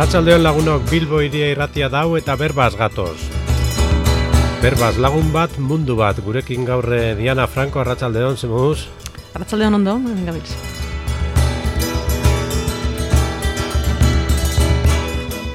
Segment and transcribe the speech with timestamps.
[0.00, 3.18] Arratsaldeon lagunok Bilbo iria irratia dau eta berbaz gatoz.
[4.62, 8.86] Berbaz lagun bat, mundu bat, gurekin gaurre Diana Franco Arratsaldeon, zemuz?
[9.36, 10.56] Arratsaldeon ondo, gabiltz.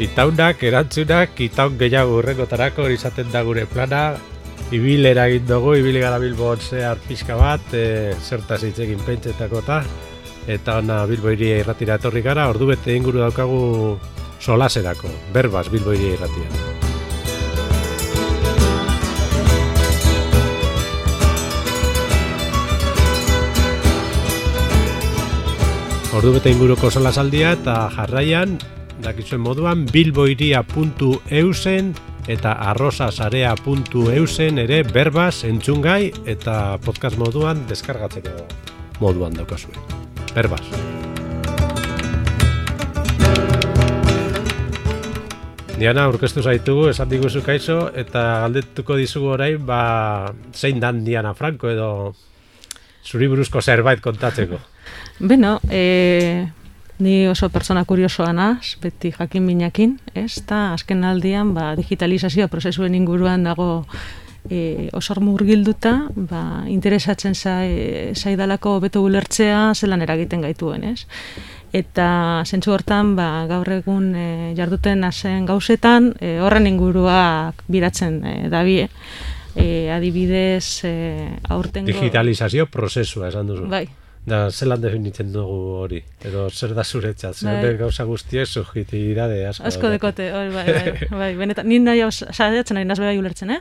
[0.06, 4.06] Itaunak, erantzunak, itaun gehiago urrengotarako izaten da gure plana,
[4.70, 9.82] ibil eragin dugu, ibili gara Bilbo zehar pixka bat, e, zertaz hitzekin pentsetako eta,
[10.46, 13.64] eta ona Bilbo iria irratira etorri gara, ordu bete inguru daukagu
[14.46, 16.50] solaserako, berbaz Bilbo iria irratia.
[26.16, 28.54] Ordu bete inguruko solasaldia eta jarraian
[29.04, 31.90] dakizuen moduan bilboiria.eusen
[32.32, 38.48] eta arrosasarea.eusen ere berbaz entzungai eta podcast moduan deskargatzeko
[39.02, 39.76] moduan daukazue.
[40.38, 40.64] Berbaz.
[45.76, 51.68] Diana, aurkeztu zaitugu, esan diguzu kaizo, eta galdetuko dizugu orain, ba, zein dan Diana Franco
[51.68, 51.90] edo
[53.04, 54.62] zuri buruzko zerbait kontatzeko.
[55.32, 56.48] Beno, e,
[56.98, 60.38] Ni oso persona kuriosoa naz, beti jakin minakin, ez?
[60.48, 63.84] Ta azken aldian, ba, digitalizazioa prozesuen inguruan dago
[64.48, 71.04] e, osor murgilduta, ba, interesatzen zai, zaidalako beto ulertzea zelan eragiten gaituen, ez?
[71.76, 72.08] Eta
[72.48, 78.88] zentsu hortan, ba, gaur egun e, jarduten hasen gauzetan, e, horren inguruak biratzen e, dabie.
[79.56, 80.96] E, adibidez, e,
[81.52, 81.92] aurtengo...
[81.92, 83.68] Digitalizazio prozesua, esan duzu.
[83.72, 83.86] Bai,
[84.26, 86.00] Da, zelan definitzen dugu hori?
[86.26, 87.38] Edo zer da zuretzat?
[87.38, 87.74] Zer Bai.
[87.78, 89.68] gauza guztiek subjetividade asko.
[89.70, 93.60] asko dekote, hori, bai, bai, bai, benetan, ni nahi saiatzen nahi nazbe bai ulertzen, eh?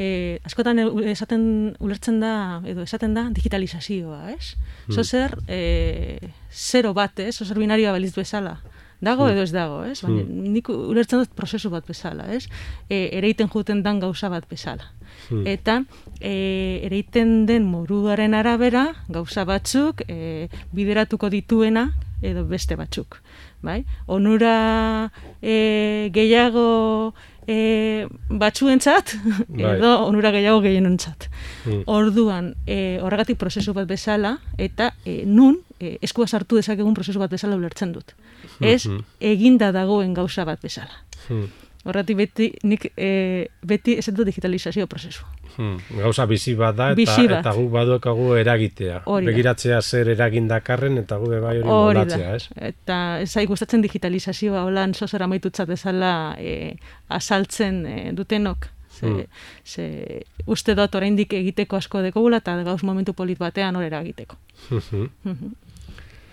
[0.00, 0.78] E, askotan
[1.12, 1.42] esaten
[1.82, 4.54] ulertzen da, edo esaten da digitalizazioa, ez?
[4.86, 4.94] Hmm.
[4.96, 7.34] Zo zer, e, zero bat, ez?
[7.36, 8.60] Zo zer binarioa baliz bezala.
[9.00, 9.32] Dago Hmm.
[9.32, 10.00] edo ez dago, ez?
[10.04, 12.48] Baina nik ulertzen dut prozesu bat bezala, ez?
[12.88, 14.90] E, ereiten juten dan gauza bat bezala.
[15.28, 15.46] Hmm.
[15.46, 15.84] Eta
[16.20, 21.90] e, ereiten den moruaren arabera gauza batzuk e, bideratuko dituena
[22.22, 23.22] edo beste batzuk.
[23.62, 23.84] Bai?
[24.06, 27.14] Onura e, gehiago
[27.50, 29.16] e, batzuentzat
[29.48, 29.72] Bai.
[29.76, 31.26] edo onura gehiago gehienontzat.
[31.64, 31.82] Hmm.
[31.90, 37.30] Orduan, e, horregatik prozesu bat bezala eta e, nun e, eskua sartu dezakegun prozesu bat
[37.32, 38.14] bezala ulertzen dut.
[38.60, 39.02] Ez Mhm.
[39.20, 40.94] eginda dagoen gauza bat bezala.
[41.28, 41.48] Hmm.
[41.80, 45.24] Horregatik beti nik e, beti dut digitalizazio prozesu.
[45.56, 45.78] Hmm.
[45.96, 47.38] Gauza bizi bat da, eta, bat.
[47.40, 48.98] eta guk badukagu eragitea.
[49.06, 49.30] Hori da.
[49.32, 51.70] Begiratzea zer eragin dakarren, eta gu bai hori Hori
[52.02, 52.34] moldatzea, da.
[52.36, 52.48] ez?
[52.56, 56.76] Eta ez zai gustatzen digitalizazioa holan sozera maitutzat bezala e,
[57.08, 58.68] asaltzen e, dutenok.
[58.90, 59.22] Ze, Hmm.
[59.64, 64.36] ze uste dut oraindik egiteko asko dekogula eta gauz momentu polit batean horera egiteko.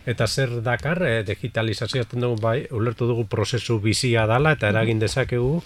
[0.07, 5.01] Eta zer dakar, eh, digitalizazioa ezten dugu bai, ulertu dugu prozesu bizia dala eta eragin
[5.03, 5.61] dezakegu,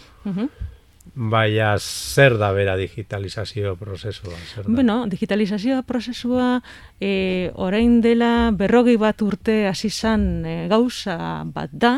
[1.13, 4.73] baina zer da bera digitalizazio prozesua, zer da?
[4.73, 6.61] Bueno, digitalizazioa prozesua
[7.01, 11.95] e, orain dela berrogei bat urte hasi zan e, gauza bat da,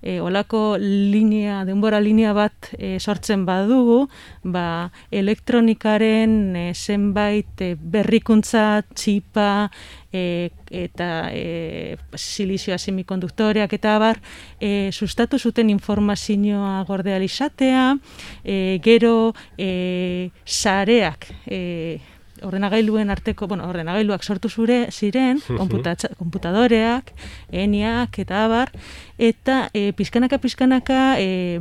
[0.00, 4.06] e, olako linea, denbora linea bat e, sortzen badugu,
[4.44, 9.66] ba, elektronikaren e, zenbait e, berrikuntza, txipa,
[10.14, 14.22] e, eta e, silizioa semikonduktoreak eta abar,
[14.62, 17.96] e, sustatu zuten informazioa gordea izatea,
[18.44, 25.40] e, gero e, sareak, e, ordenagailuen arteko, bueno, ordenagailuak sortu zure ziren,
[26.20, 27.12] konputadoreak,
[27.52, 28.72] eniak eta abar,
[29.18, 31.60] eta e, pizkanaka pizkanaka e,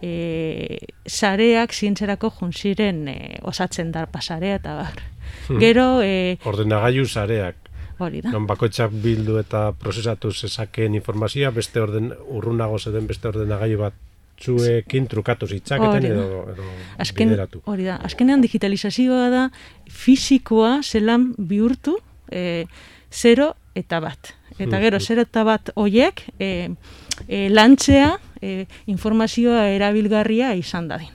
[0.00, 5.04] e, sareak zientzerako junziren e, osatzen da pasarea eta bar.
[5.60, 7.56] Gero, e, Ordenagailu sareak,
[7.98, 8.32] hori da.
[8.32, 14.00] non bakoitzak bildu eta prozesatu zezakeen informazioa, beste orden urrunago zeden beste ordenagailu bat
[14.40, 16.64] zuekin trukatu zitzaketen edo, edo
[16.98, 17.60] Azken, bideratu.
[17.66, 19.50] hori da, azkenean digitalizazioa da
[19.90, 21.96] fisikoa zelan bihurtu
[22.32, 22.64] e,
[23.10, 24.34] zero eta bat.
[24.58, 26.70] Eta gero, zero eta bat hoiek e,
[27.28, 31.10] e, lantzea e, informazioa erabilgarria izan dadin.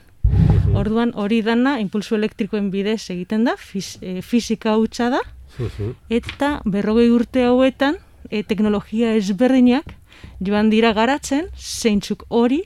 [0.75, 5.21] Orduan hori dana impulsu elektrikoen bidez egiten da, fiz, e, fisika hutsa da,
[5.59, 5.95] Mhm.
[6.13, 7.95] eta berrogei urte hauetan
[8.29, 9.95] e, teknologia ezberdinak
[10.39, 12.61] joan dira garatzen zeintzuk hori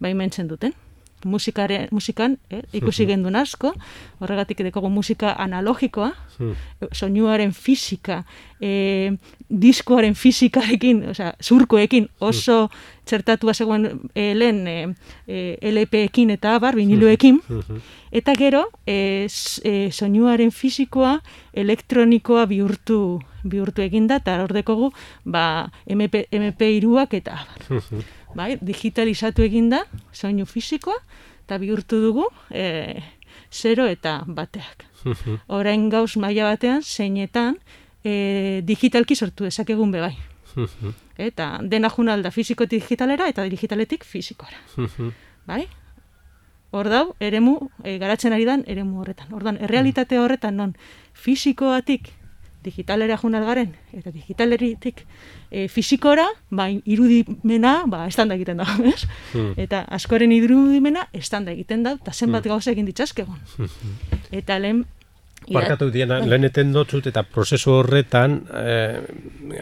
[0.00, 0.72] baimentzen duten.
[1.24, 3.74] Musikare, musikan, eh, ikusi gendun asko,
[4.20, 6.54] horregatik dekogu musika analogikoa, Hmm.
[6.96, 8.22] soinuaren fisika,
[8.62, 9.12] e,
[9.60, 12.70] diskoaren fisikarekin, osea, zurkoekin oso
[13.04, 14.76] txertatua zegoen e, lehen e,
[15.28, 17.42] e, LP-ekin eta abar, viniloekin,
[18.10, 19.26] eta gero e,
[19.64, 21.18] e, soinuaren fisikoa
[21.52, 24.94] elektronikoa bihurtu bihurtu eginda, eta hor dekogu
[25.24, 27.84] ba, MP, MP iruak eta abar.
[28.34, 30.96] Bai, digitalizatu eginda, soinu fisikoa,
[31.44, 33.02] eta bihurtu dugu e,
[33.50, 34.86] zero eta bateak.
[35.48, 37.58] Orain gauz maila batean, zeinetan,
[38.04, 40.14] e, digitalki sortu dezakegun bebai.
[41.18, 44.56] eta dena junalda fiziko digitalera eta digitaletik fizikora.
[45.46, 45.66] bai?
[46.70, 49.32] Hor dau, eremu, e, garatzen ari dan, eremu horretan.
[49.34, 50.76] Ordan, errealitate horretan, non,
[51.12, 52.12] fizikoatik
[52.64, 55.04] digitalera junal garen, eta digitaleritik
[55.50, 59.04] e, fizikora, ba, irudimena, ba, estanda egiten da, ez?
[59.32, 59.52] Hmm.
[59.60, 62.54] Eta askoren irudimena, estanda egiten da, eta zenbat hmm.
[62.54, 63.44] gauza egin ditzazkegon.
[63.56, 64.16] Hmm.
[64.42, 64.86] Eta lehen,
[65.48, 66.28] Barkatu diena, bai.
[66.28, 69.00] leheneten dotzut eta prozesu horretan, eh,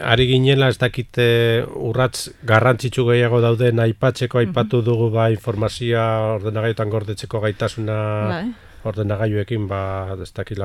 [0.03, 1.27] ari ginela ez dakite
[1.65, 8.43] urratz garrantzitsu gehiago dauden aipatzeko, aipatu dugu ba informazioa ordenagaiotan gordetzeko gaitasuna bai
[8.83, 10.57] ordenagailuekin ba ez dakit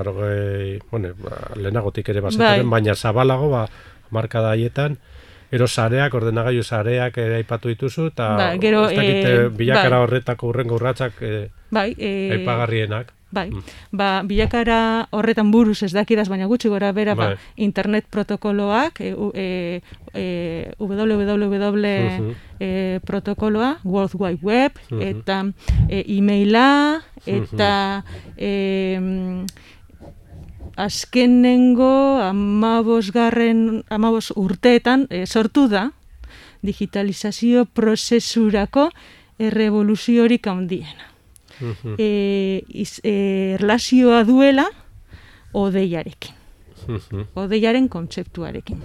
[0.90, 2.80] bueno, ba, lehenagotik ere bazetaren, bai.
[2.80, 3.66] baina zabalago ba
[4.10, 4.98] marka daietan
[5.52, 10.06] ero sareak ordenagailu sareak ere aipatu dituzu eta ba, gero ez dakit e, bilakara bai.
[10.06, 13.62] horretako urrengo urratsak e, bai, e, aipagarrienak Bai, mm.
[13.92, 17.38] ba, bilakara horretan buruz ez dakidaz, baina gutxi gora bera, ba, bai.
[17.66, 19.48] internet protokoloak, e, e,
[20.14, 20.26] e,
[20.78, 25.42] www e, protokoloa, World Wide Web, eta
[25.88, 28.04] e, e-maila, eta
[28.36, 29.44] e,
[30.76, 35.90] azkenengo amabos garren, amabos urteetan e, sortu da,
[36.64, 38.88] digitalizazio prozesurako
[39.38, 41.13] errevoluziorik handiena
[41.98, 44.66] e, iz, e, erlazioa duela
[45.54, 46.34] odeiarekin.
[47.34, 48.80] Odeiaren kontzeptuarekin.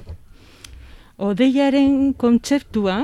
[1.19, 3.01] Odeiaren kontzeptua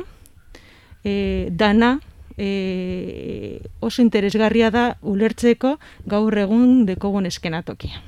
[1.03, 1.97] e, dana
[2.38, 5.75] e, oso interesgarria da ulertzeko
[6.07, 8.01] gaur egun dekogun eskenatokia.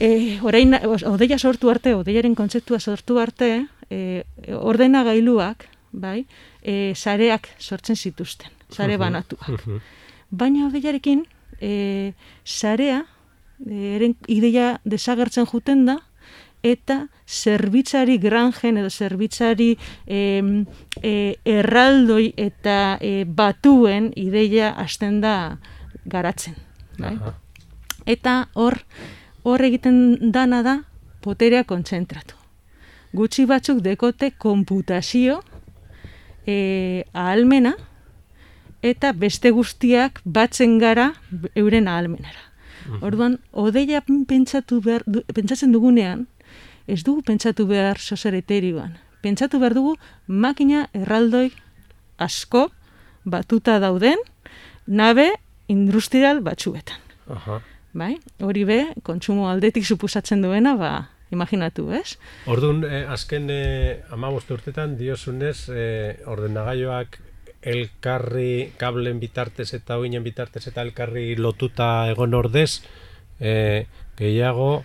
[0.00, 0.76] e, orain,
[1.10, 4.22] odeia sortu arte, odeiaren kontzeptua sortu arte, e,
[4.56, 6.22] ordena gailuak, bai,
[6.62, 9.64] e, sareak sortzen zituzten sare banatuak.
[10.30, 11.24] Baina odeiarekin,
[11.60, 12.12] e,
[12.44, 13.04] sarea,
[13.64, 15.98] e, eren ideia desagertzen juten da,
[16.62, 19.76] eta zerbitzari granjen edo zerbitzari
[20.06, 20.18] e,
[21.02, 21.12] e,
[21.44, 25.58] erraldoi eta e, batuen ideia hasten da
[26.04, 26.56] garatzen.
[26.98, 27.14] Bai?
[28.06, 28.80] Eta hor,
[29.44, 30.80] hor egiten dana da
[31.22, 32.34] poterea kontzentratu.
[33.14, 35.40] Gutxi batzuk dekote konputazio
[36.46, 37.76] e, ahalmena,
[38.82, 41.12] eta beste guztiak batzen gara
[41.54, 42.44] euren ahalmenara.
[42.86, 43.02] Mhm.
[43.04, 45.04] Orduan, odeia pentsatu behar,
[45.34, 46.26] pentsatzen dugunean,
[46.86, 48.96] ez dugu pentsatu behar sosereterioan.
[49.22, 49.96] Pentsatu behar dugu
[50.26, 51.50] makina erraldoi
[52.18, 52.68] asko
[53.24, 54.18] batuta dauden
[54.86, 55.28] nabe
[55.68, 56.96] industrial batzuetan.
[57.28, 57.60] Aha.
[57.92, 58.16] Bai?
[58.40, 62.16] Hori be, kontsumo aldetik supusatzen duena, ba, imaginatu, ez?
[62.46, 67.18] Orduan, eh, azken eh, amaboste urtetan, diozunez, eh, ordenagailoak
[67.62, 72.82] elkarri kablen bitartez eta oinen bitartez eta elkarri lotuta egon ordez
[73.40, 73.86] e,
[74.18, 74.84] gehiago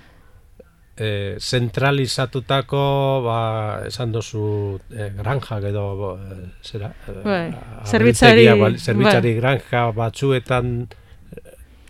[0.97, 2.81] e, zentralizatutako
[3.25, 3.39] ba,
[3.87, 6.89] esan dozu e, granja edo e, zera
[7.23, 7.53] bai,
[7.85, 8.47] zerbitzari,
[8.77, 9.39] zerbitzari bai.
[9.39, 10.73] granja batzuetan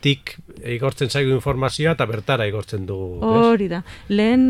[0.04, 0.36] tik
[0.68, 3.22] igortzen zaigu informazioa eta bertara igortzen dugu.
[3.24, 3.80] Hori da.
[4.12, 4.50] Lehen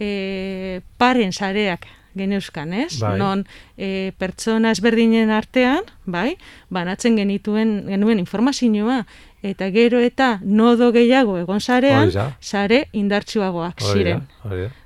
[0.00, 1.84] e, paren sareak
[2.16, 2.98] geneuzkan, ez?
[3.00, 3.14] Bai.
[3.20, 3.44] Non
[3.76, 6.36] e, pertsona ezberdinen artean, bai,
[6.72, 9.04] banatzen genituen genuen informazioa
[9.46, 14.24] eta gero eta nodo gehiago egon sarean, sare indartsuagoak ziren.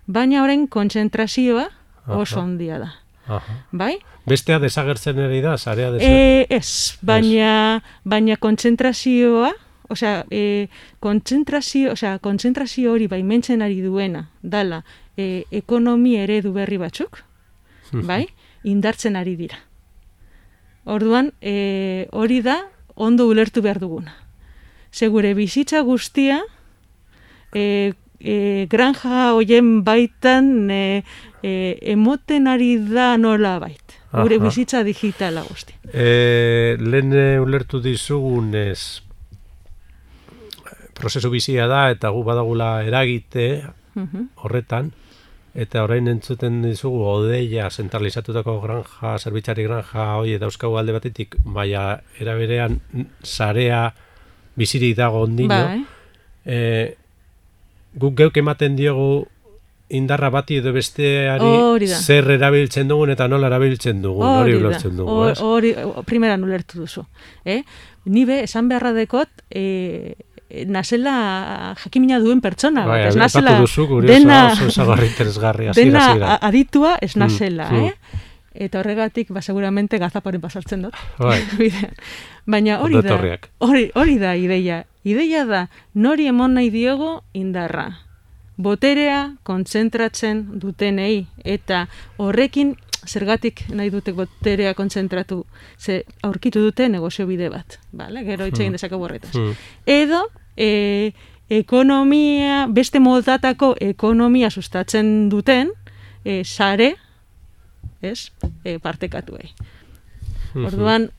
[0.07, 1.69] Baina orain kontzentrazioa
[2.07, 2.93] oso handia da.
[3.31, 3.57] Aha.
[3.71, 3.95] Bai?
[4.27, 6.47] Bestea desagertzen ere da, sarea desagertzen.
[6.51, 9.53] E, ez, baina, baina kontzentrazioa,
[9.91, 10.69] osea, e,
[11.03, 14.83] kontzentrazio, osea, kontzentrazio hori baimentzen ari duena, dala,
[15.21, 17.21] e, ekonomi eredu berri batzuk,
[17.91, 18.07] hmm.
[18.09, 18.25] bai,
[18.65, 19.61] indartzen ari dira.
[20.91, 22.61] Orduan, e, hori da
[22.95, 24.15] ondo ulertu behar duguna.
[24.91, 26.41] Segure bizitza guztia,
[27.55, 31.03] e, e, granja hoien baitan e,
[31.43, 31.53] e,
[31.93, 33.99] emoten ari da nola bait.
[34.11, 35.77] Gure bizitza digitala guzti.
[35.95, 39.05] E, lehen ulertu dizugunez,
[41.01, 43.47] prozesu bizia da eta gu badagula eragite
[43.95, 44.33] mhm.
[44.43, 44.91] horretan,
[45.55, 52.79] Eta orain entzuten dizugu odeia zentralizatutako granja, zerbitzari granja, hoi euskau alde batetik, baina eraberean
[53.25, 53.89] sarea
[54.55, 55.57] bizirik dago ondino.
[55.57, 55.83] Bai.
[56.47, 56.61] E,
[57.99, 59.27] guk geuk ematen diogu
[59.91, 65.17] indarra bati edo besteari zer erabiltzen dugun eta nola erabiltzen dugun, hori ulertzen dugu?
[65.47, 65.73] Hori,
[66.07, 67.03] primeran ulertu duzu.
[67.45, 67.63] Eh?
[68.07, 70.15] Nibe, esan beharra dekot, eh,
[70.67, 72.87] nasela jakimina duen pertsona.
[72.87, 76.35] Bai, ez nasela duzu, kurioso, dena, oso ezagarri interesgarri, hasiera, dena hasiera.
[76.35, 77.87] a- aditua ez nasela, mm.
[77.87, 78.27] eh?
[78.53, 80.97] Eta horregatik, ba, seguramente gazaporen pasartzen dut.
[81.19, 81.39] Bai.
[82.51, 83.19] Baina hori da,
[83.63, 84.85] hori, hori da ideia.
[85.07, 87.87] Ideia da, nori emon nahi diogo indarra.
[88.61, 91.87] Boterea kontzentratzen dutenei eta
[92.19, 92.75] horrekin
[93.07, 95.45] zergatik nahi dute boterea kontzentratu
[95.79, 97.79] ze aurkitu dute negozio bide bat.
[97.93, 98.25] Vale?
[98.25, 99.33] Gero hitz egin dezakegu horretaz.
[99.35, 99.55] Hmm.
[99.87, 100.27] Edo
[100.57, 101.13] e,
[101.51, 105.73] ekonomia, beste modatako ekonomia sustatzen duten
[106.25, 106.95] e, sare,
[108.03, 108.31] ez,
[108.65, 109.51] e, partekatuei.
[110.55, 111.11] Orduan,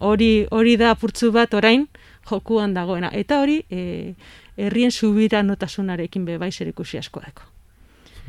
[0.00, 1.86] hori hori da apurtzu bat orain
[2.30, 3.10] jokuan dagoena.
[3.12, 4.14] Eta hori, e,
[4.56, 7.48] herrien subiranotasuna,rekin be bai zer ikusi asko deko.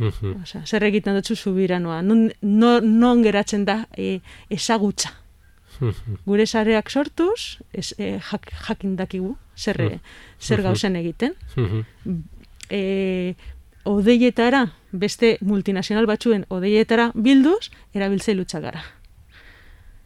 [0.02, 0.42] Mhm.
[0.44, 2.02] Osea, zer egiten dutzu subiranoa?
[2.02, 4.20] Non, no, non geratzen da e,
[4.50, 5.12] ezagutza?
[5.80, 6.22] Mhm.
[6.26, 10.00] Gure sareak sortuz, ez, e, jak, jakin dakigu, zer, e,
[10.40, 11.34] zer gauzen egiten.
[11.56, 11.82] Mhm.
[12.70, 13.36] E,
[13.84, 18.84] odeietara, beste multinazional batzuen odeietara bilduz, erabiltzailutza gara.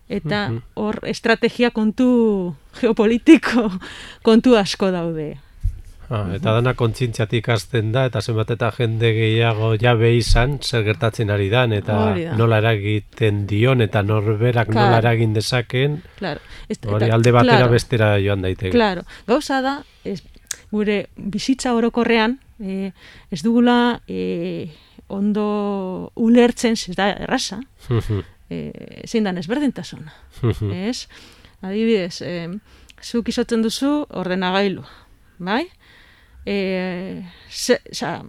[0.09, 0.57] Eta Mhm.
[0.75, 3.71] hor estrategia kontu geopolitiko
[4.23, 5.37] kontu asko daude.
[6.09, 11.29] Ah, eta dana kontzientziatik hasten da, eta zenbat eta jende gehiago jabe izan, zer gertatzen
[11.33, 12.35] ari dan, eta Hori da.
[12.37, 14.85] nola eragiten dion, eta norberak Claro.
[14.89, 16.39] nola eragin dezaken, Claro.
[16.69, 18.71] Ez- hori alde batera claro, bestera joan daiteke.
[18.71, 19.01] Claro.
[19.27, 20.21] Gauza da, ez,
[20.71, 22.91] gure bizitza orokorrean, e,
[23.31, 24.69] ez dugula e,
[25.07, 28.19] ondo ulertzen, ez da erraza, Mhm.
[28.49, 30.13] e, zein dan ezberdintasuna.
[30.41, 30.71] Mhm.
[30.71, 31.07] Ez?
[31.61, 32.49] Adibidez, e,
[33.01, 34.83] zuk izotzen duzu ordenagailu,
[35.39, 35.65] bai?
[36.45, 38.19] E, ze, sa,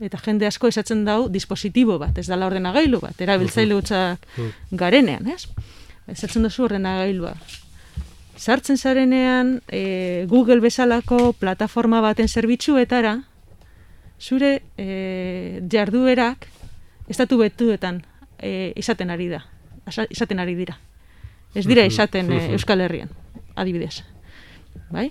[0.00, 4.26] eta jende asko esatzen dau dispositibo bat, ez dala ordenagailu bat, erabiltzaile hutsak
[4.70, 5.48] garenean, ez?
[6.06, 7.34] Esatzen duzu ordenagailua.
[8.38, 13.16] Sartzen zarenean e, Google bezalako plataforma baten zerbitzuetara,
[14.20, 16.46] zure e, jarduerak
[17.10, 18.04] estatu betuetan
[18.38, 19.42] e, izaten ari da.
[19.86, 20.78] Asa- Izaten ari dira.
[21.54, 22.52] Ez dira Mhm, izaten e, mhm.
[22.54, 23.08] Euskal Herrian,
[23.56, 24.04] adibidez.
[24.90, 25.10] Bai?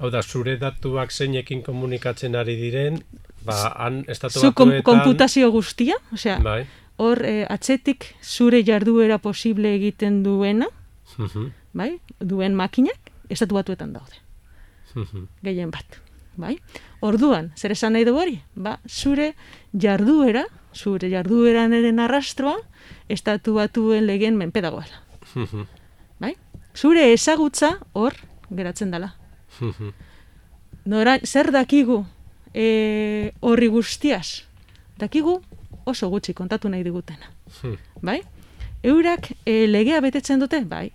[0.00, 3.02] Hau da, zure datuak zeinekin komunikatzen ari diren,
[3.44, 6.62] ba, han estatu Zu kom, konputazio guztia, osea, Bai.
[6.96, 10.66] hor e, atzetik zure jarduera posible egiten duena,
[11.18, 11.50] Mhm.
[11.74, 12.00] bai?
[12.20, 14.16] Duen makinak, estatu batuetan daude.
[14.94, 15.26] Mhm.
[15.42, 15.84] gehien bat.
[16.36, 16.58] Bai?
[17.00, 18.40] Orduan, zer esan nahi du hori?
[18.56, 19.34] Ba, zure
[19.72, 22.56] jarduera, zure jardueran arrastroa,
[23.08, 25.02] estatu batuen legeen menpe dagoela.
[25.34, 25.66] Mhm.
[26.18, 26.34] Bai?
[26.74, 28.14] Zure ezagutza hor
[28.50, 29.14] geratzen dela.
[30.86, 32.04] Nora, zer dakigu
[32.54, 34.42] e, horri guztiaz?
[34.98, 35.40] Dakigu
[35.84, 37.30] oso gutxi kontatu nahi digutena.
[37.62, 37.76] Mhm.
[38.02, 38.20] Bai?
[38.82, 40.62] Eurak e, legea betetzen dute?
[40.64, 40.90] Bai.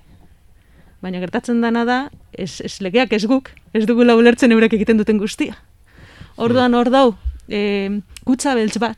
[1.01, 1.98] Baina gertatzen dana da,
[2.34, 5.53] ez, ez legeak ez guk, ez dugula ulertzen eurek egiten duten guztia.
[6.41, 7.12] Orduan hor dau,
[7.48, 8.98] e, kutsa beltz bat,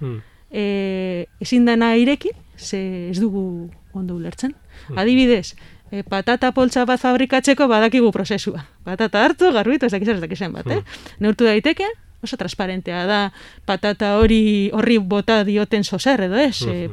[0.00, 0.20] Mhm.
[0.50, 4.54] e, ezin dena ireki, ze ez dugu ondo ulertzen.
[4.96, 5.54] Adibidez,
[5.92, 8.64] e, patata poltsa bat fabrikatzeko badakigu prozesua.
[8.86, 10.80] Patata hartu, garbitu, ez dakizan ez dakizan bat, eh?
[11.20, 11.86] Neurtu daiteke,
[12.24, 13.20] oso transparentea da,
[13.68, 16.88] patata hori horri bota dioten sozer edo ez, e,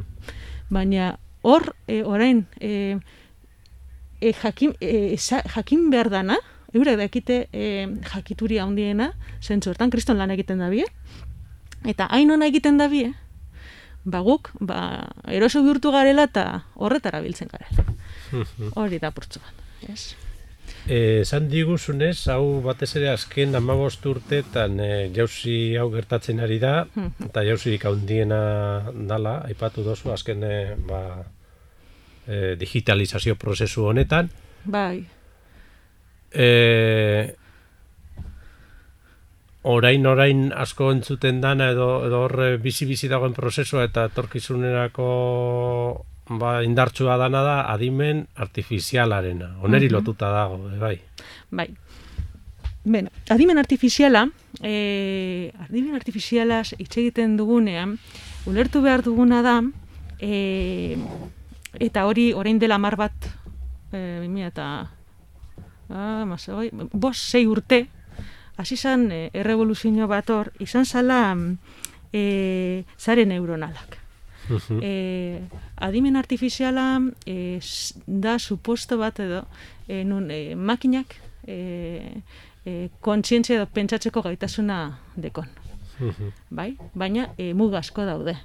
[0.70, 2.98] baina hor, e, orain, e,
[4.20, 6.38] e, jakin, e, esa- jakin behar dana,
[6.74, 10.86] eurek dakite e, jakituria handiena, zentzu hortan, kriston lan egiten da bie,
[11.88, 13.14] eta hain ona egiten da bie,
[14.04, 17.86] ba guk, ba, eroso bihurtu garela eta horretara biltzen garela.
[18.76, 20.16] Hori da purtsu bat, ez?
[20.90, 26.74] Esan diguzunez, hau batez ere azken amabost urteetan e, jauzi hau gertatzen ari da,
[27.28, 28.42] eta jauzirik handiena
[28.94, 30.58] dala, aipatu dozu azken e,
[30.90, 31.04] ba,
[32.28, 34.30] e, digitalizazio prozesu honetan.
[34.66, 35.08] Bai,
[36.30, 37.34] E,
[39.64, 45.08] orain orain asko entzuten dana edo, edo horre bizi-bizi dagoen prozesua eta etorkizunerako
[46.30, 49.56] ba, indartsua dana da adimen artifizialarena.
[49.66, 51.00] Oneri lotuta dago, e, bai.
[51.50, 51.68] bai.
[52.84, 54.30] Beno, adimen artifiziala,
[54.64, 57.98] e, adimen artifizialaz hitz egiten dugunean,
[58.48, 59.60] ulertu behar duguna da,
[60.20, 60.96] e,
[61.80, 63.30] eta hori orain dela mar bat,
[63.92, 64.68] e, 2000 eta
[65.90, 67.88] ah, mazoi, bost, sei urte,
[68.58, 71.36] hasi zan e, errevoluzio bat hor, izan zala
[72.14, 73.99] e, zare neuronalak.
[74.50, 74.80] Mhm.
[74.82, 75.42] E,
[75.76, 77.60] adimen artifiziala e,
[78.06, 79.46] da suposto bat edo
[79.88, 81.16] e, nun e, makinak
[81.48, 82.22] e,
[82.66, 85.48] e, kontzientzia edo pentsatzeko gaitasuna dekon.
[86.50, 86.78] bai?
[86.94, 88.38] Baina e, asko daude.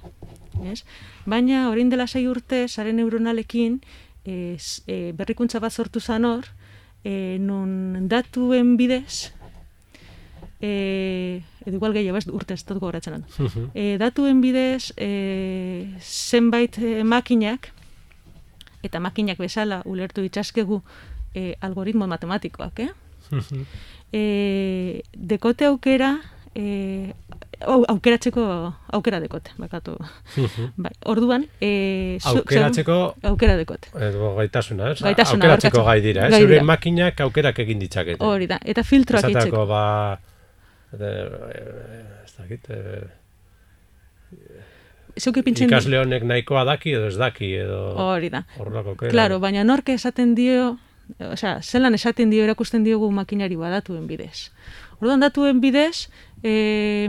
[0.63, 0.83] Ez?
[1.25, 3.81] Baina orain dela sei urte sare neuronalekin
[4.25, 4.57] e,
[4.87, 6.45] e, berrikuntza bat sortu zan hor,
[7.03, 9.31] e, non datuen bidez
[10.59, 13.25] e, edo igual gehiago ez urte ez dut gogoratzen
[13.73, 15.09] e, datuen bidez e,
[15.99, 17.71] zenbait e, makinak
[18.85, 20.81] eta makinak bezala ulertu itxaskegu
[21.35, 22.89] e, algoritmo matematikoak, eh?
[24.13, 26.15] e, dekote aukera
[26.55, 27.13] e,
[27.65, 28.45] aukeratzeko
[28.95, 29.97] aukera dekote, bakatu.
[30.83, 32.99] bai, orduan, e, aukeratzeko
[33.31, 33.91] aukera dekote.
[34.09, 35.01] Edo gaitasuna, ez?
[35.01, 36.41] Gaitasuna, aukeratzeko gai dira, ez?
[36.45, 38.23] Zure makinak aukerak egin ditzakete.
[38.23, 39.67] Hori da, eta filtroak itzeko.
[40.97, 41.51] Zatako, ba,
[42.25, 42.71] ez dakit,
[45.15, 47.79] Ikasle honek nahikoa daki edo ez daki edo...
[48.03, 48.43] Hori da.
[48.99, 50.73] Claro, baina norke esaten dio,
[51.19, 54.51] o sea, zelan esaten dio erakusten diogu makinari badatuen bidez.
[54.99, 56.09] Orduan datuen bidez,
[56.43, 57.07] e,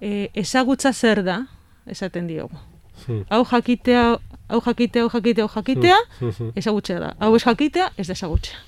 [0.00, 1.44] e, ezagutza zer da,
[1.86, 2.58] esaten diogu.
[3.06, 3.22] Hmm.
[3.30, 6.30] Hau jakitea, hau jakitea, hau jakitea, hau jakitea, hmm.
[6.40, 6.52] hmm.
[6.58, 7.14] ezagutzea da.
[7.22, 8.58] Hau ez jakitea, ez da ezagutzea.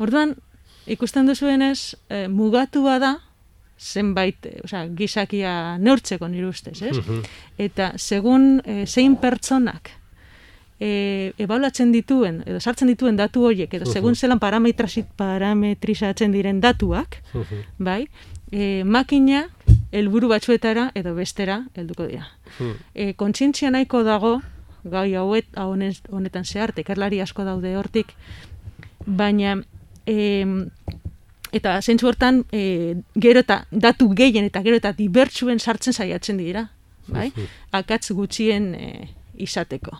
[0.00, 0.38] Orduan,
[0.88, 3.18] ikusten duzuenez, e, mugatu da,
[3.78, 6.98] zenbait, e, oza, gizakia neurtzeko nire ustez, ez?
[7.58, 9.92] Eta, segun e, zein pertsonak
[10.80, 17.20] e, ebaluatzen dituen, edo sartzen dituen datu horiek, edo segun zelan parametrizatzen diren datuak,
[17.78, 18.06] bai,
[18.50, 19.46] e, makina
[19.92, 22.28] helburu batzuetara edo bestera helduko dira.
[22.94, 24.38] E, kontzientzia nahiko dago,
[24.88, 28.14] gai hauet, honetan zehar, tekerlari asko daude hortik,
[29.06, 29.56] baina
[30.06, 30.44] e,
[31.52, 36.68] eta zentzu hortan e, gero eta datu gehien eta gero eta dibertsuen sartzen saiatzen dira,
[37.06, 37.30] bai?
[37.72, 39.96] Akatz gutxien e, izateko.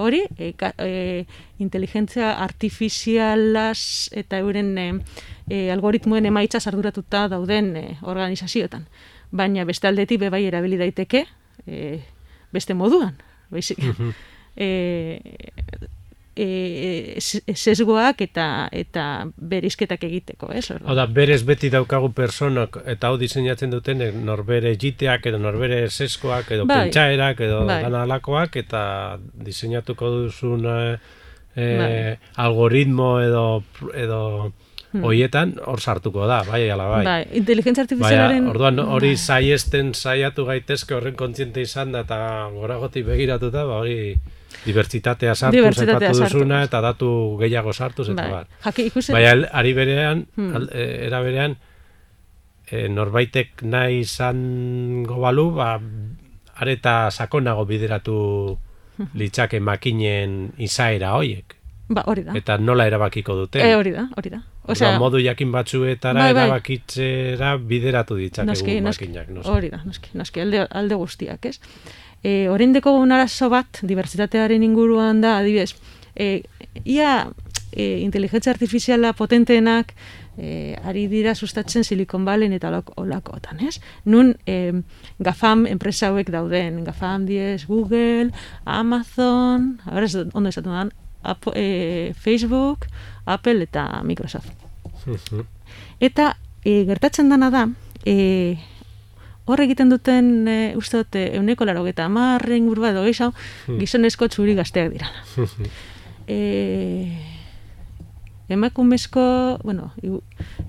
[0.00, 1.26] Hori, e, e,
[1.58, 4.88] inteligentzia artifizialaz eta euren e,
[5.72, 8.86] algoritmoen emaitza arduratuta dauden e, organizazioetan.
[9.30, 11.24] Baina beste aldetik bebai erabili daiteke
[11.66, 12.00] e,
[12.52, 13.18] beste moduan.
[13.50, 13.82] Baizik.
[14.56, 14.68] e,
[16.40, 17.20] e,
[17.54, 19.04] sesgoak eta eta
[19.36, 20.66] berizketak egiteko, ez?
[20.78, 26.50] Hau da, berez beti daukagu personak eta hau diseinatzen duten norbere jiteak edo norbere sesgoak
[26.56, 26.86] edo bai.
[26.86, 27.82] pentsaerak edo bai.
[27.84, 28.82] alakoak eta
[29.34, 30.80] diseinatuko duzun e,
[31.54, 32.16] bai.
[32.36, 33.44] algoritmo edo
[33.94, 34.20] edo
[34.92, 35.04] hmm.
[35.06, 37.04] Oietan hor sartuko da, bai, ala bai.
[37.06, 38.48] Bai, inteligentzia artifizialaren...
[38.50, 39.22] Orduan hori bai.
[39.22, 42.18] saiesten saiatu gaitezke horren kontziente izan da eta
[42.56, 44.16] goragotik begiratuta, ba hori
[44.64, 48.44] dibertsitatea sartu, zaipatu duzuna, eta datu gehiago sartu, eta bai.
[48.64, 49.16] Jaki, ikusen...
[49.16, 49.24] Bai,
[49.62, 50.68] ari berean, hmm.
[50.72, 51.56] Eh, era berean,
[52.70, 54.42] e, norbaitek nahi izan
[55.08, 55.70] gobalu, ba,
[56.60, 58.18] areta sakonago bideratu
[59.20, 61.56] litzake makinen izaera hoiek.
[61.90, 62.36] Ba, hori da.
[62.38, 63.62] Eta nola erabakiko dute.
[63.66, 64.44] E, hori da, hori da.
[64.70, 66.44] Osea, modu jakin batzuetara bai, bai.
[66.46, 69.32] erabakitzera bideratu ditzakegu makinak.
[69.50, 71.56] Hori da, noski, noski, alde, alde guztiak, ez?
[72.22, 75.74] E, Orendeko unarazo bat, diversitatearen inguruan da, adibidez,
[76.14, 76.42] e,
[76.84, 77.30] ia
[77.72, 79.94] e, inteligentzia artifiziala potenteenak
[80.36, 83.80] e, ari dira sustatzen Silicon Valley eta olakotan, ez?
[84.04, 84.82] Nun e,
[85.18, 88.30] GAFAM enpresa hauek dauden, GAFAM diez, Google,
[88.64, 90.88] Amazon, ahora ez ondo esatu da,
[91.54, 92.86] e, Facebook,
[93.26, 94.52] Apple eta Microsoft.
[96.00, 97.68] eta e, gertatzen dana da,
[98.04, 98.58] e,
[99.50, 103.80] hor egiten duten e, uste dut euneko laro eta amarren gurba edo gehiago hmm.
[103.82, 105.10] gizonezko txuri gazteak dira.
[106.30, 106.38] e,
[108.50, 109.24] emakumezko,
[109.62, 109.90] bueno,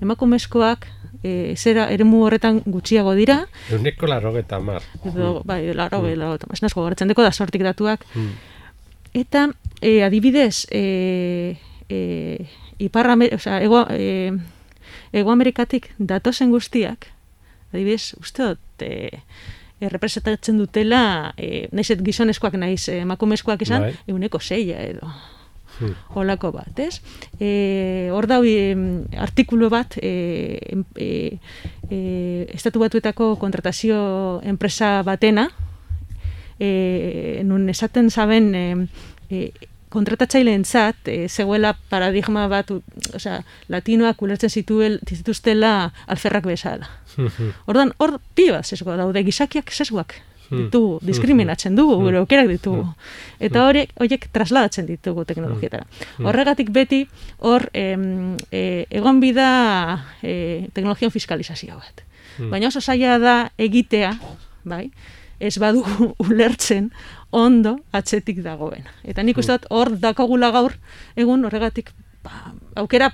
[0.00, 0.86] emakumezkoak
[1.22, 3.42] e, zera eremu horretan gutxiago dira.
[3.70, 4.82] Euneko laro eta amar.
[5.04, 5.46] Edo, hmm.
[5.46, 6.18] bai, laro, hmm.
[6.18, 8.04] laro eta nazko, deko da sortik datuak.
[8.14, 8.34] Hmm.
[9.12, 9.48] Eta,
[9.80, 12.46] e, adibidez, e, e,
[12.78, 14.32] iparra, o sea, ego, e,
[15.12, 17.11] ego Amerikatik datozen guztiak,
[17.72, 19.22] adibidez, uste dut, e,
[19.80, 23.94] e, representatzen dutela, e, naizet gizoneskoak naiz e, emakumezkoak izan, bai.
[24.06, 25.08] eguneko zeia edo.
[25.78, 25.94] Hmm.
[26.20, 27.00] Olako bat, ez?
[27.40, 28.76] E, hor da, e,
[29.18, 30.12] artikulu bat, e,
[31.00, 31.10] e,
[31.88, 32.00] e,
[32.52, 35.48] estatu batuetako kontratazio enpresa batena,
[36.60, 38.66] e, nun esaten zaben, e,
[39.30, 39.52] e,
[39.92, 42.70] kontratatzaileentzat zat, e, zegoela paradigma bat,
[43.14, 46.90] osea, latinoak ulertzen zituel, zituztela alferrak bezala.
[47.70, 50.18] Ordan hor piba sesgo daude, gizakiak sesgoak
[50.52, 52.84] ditugu, diskriminatzen dugu, gure aukerak ditugu.
[53.42, 55.86] Eta horiek, horiek trasladatzen ditugu teknologietara.
[56.20, 57.02] Horregatik beti,
[57.40, 59.48] hor, em, e, egon bida
[60.20, 62.04] e, teknologian fiskalizazio bat.
[62.52, 64.12] Baina oso zaila da egitea,
[64.68, 64.86] bai,
[65.42, 66.90] ez badugu ulertzen
[67.32, 68.86] ondo atzetik dagoen.
[69.04, 70.76] Eta nik uste dut hor dakogula gaur,
[71.16, 71.90] egun horregatik
[72.22, 73.10] ba, aukera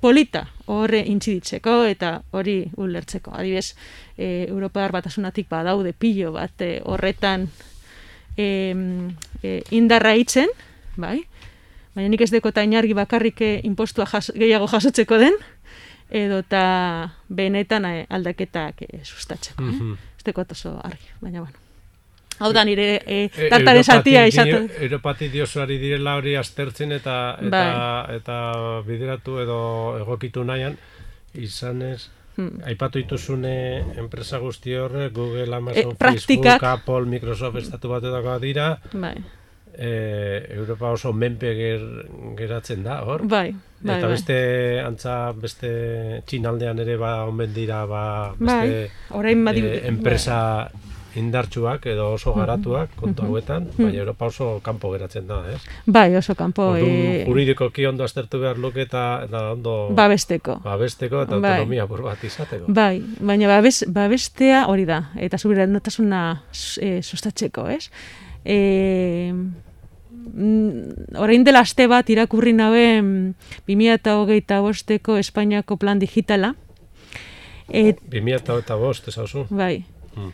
[0.00, 3.32] polita horre intziditzeko eta hori ulertzeko.
[3.32, 3.74] Adibidez,
[4.18, 7.48] e, Europar batasunatik badaude pilo bat e, horretan
[8.36, 8.46] e,
[9.42, 10.52] e, indarra itzen,
[10.96, 11.20] bai?
[11.96, 15.38] Baina nik ez deko eta inargi bakarrik e, impostua jas, gehiago jasotzeko den,
[16.10, 16.64] edo eta
[17.28, 19.62] benetan e, aldaketak e, sustatzeko.
[19.62, 20.10] Mm -hmm.
[20.18, 21.65] Ez deko oso argi, baina bueno.
[22.38, 24.66] Hau da nire e, tartaren saltia izatu.
[24.80, 28.18] Europati diosuari direla hori aztertzen eta eta, bai.
[28.18, 28.36] eta
[28.86, 29.58] bideratu edo
[30.02, 30.78] egokitu nahian,
[31.34, 32.58] izanez, Hmm.
[32.68, 38.04] Aipatu dituzune enpresa guzti horre, Google, Amazon, e, Facebook, Apple, Microsoft, estatu bat
[38.42, 38.74] dira.
[38.92, 39.14] Bai
[39.76, 41.82] e, Europa oso menpe ger,
[42.36, 43.26] geratzen da, hor?
[43.28, 44.12] Bai, bai, Eta bai.
[44.14, 44.38] beste,
[44.80, 45.70] antza, beste
[46.26, 48.04] txinaldean ere ba, onben dira, ba,
[48.38, 50.38] beste bai, e, enpresa
[51.16, 52.40] indartsuak edo oso mm-hmm.
[52.40, 53.32] garatuak kontu mm-hmm.
[53.32, 55.60] hauetan, mm baina Europa oso kanpo geratzen da, ez?
[55.86, 56.68] Bai, oso kanpo.
[56.76, 57.24] E...
[57.26, 59.76] Juridiko ki ondo aztertu behar luke eta, eta ondo...
[59.96, 60.58] Babesteko.
[60.64, 61.52] Babesteko eta bai.
[61.58, 62.72] autonomia bur bat izateko.
[62.72, 66.24] Bai, baina babes, babestea hori da, eta zubira notasuna
[66.80, 67.86] e, sustatzeko, ez?
[68.44, 69.32] E,
[71.16, 72.86] orain dela aste bat irakurri nabe
[73.66, 76.54] 2008 bosteko Espainiako plan digitala.
[77.68, 79.84] Et, 2008 bost, ez Bai.
[80.14, 80.32] Hmm.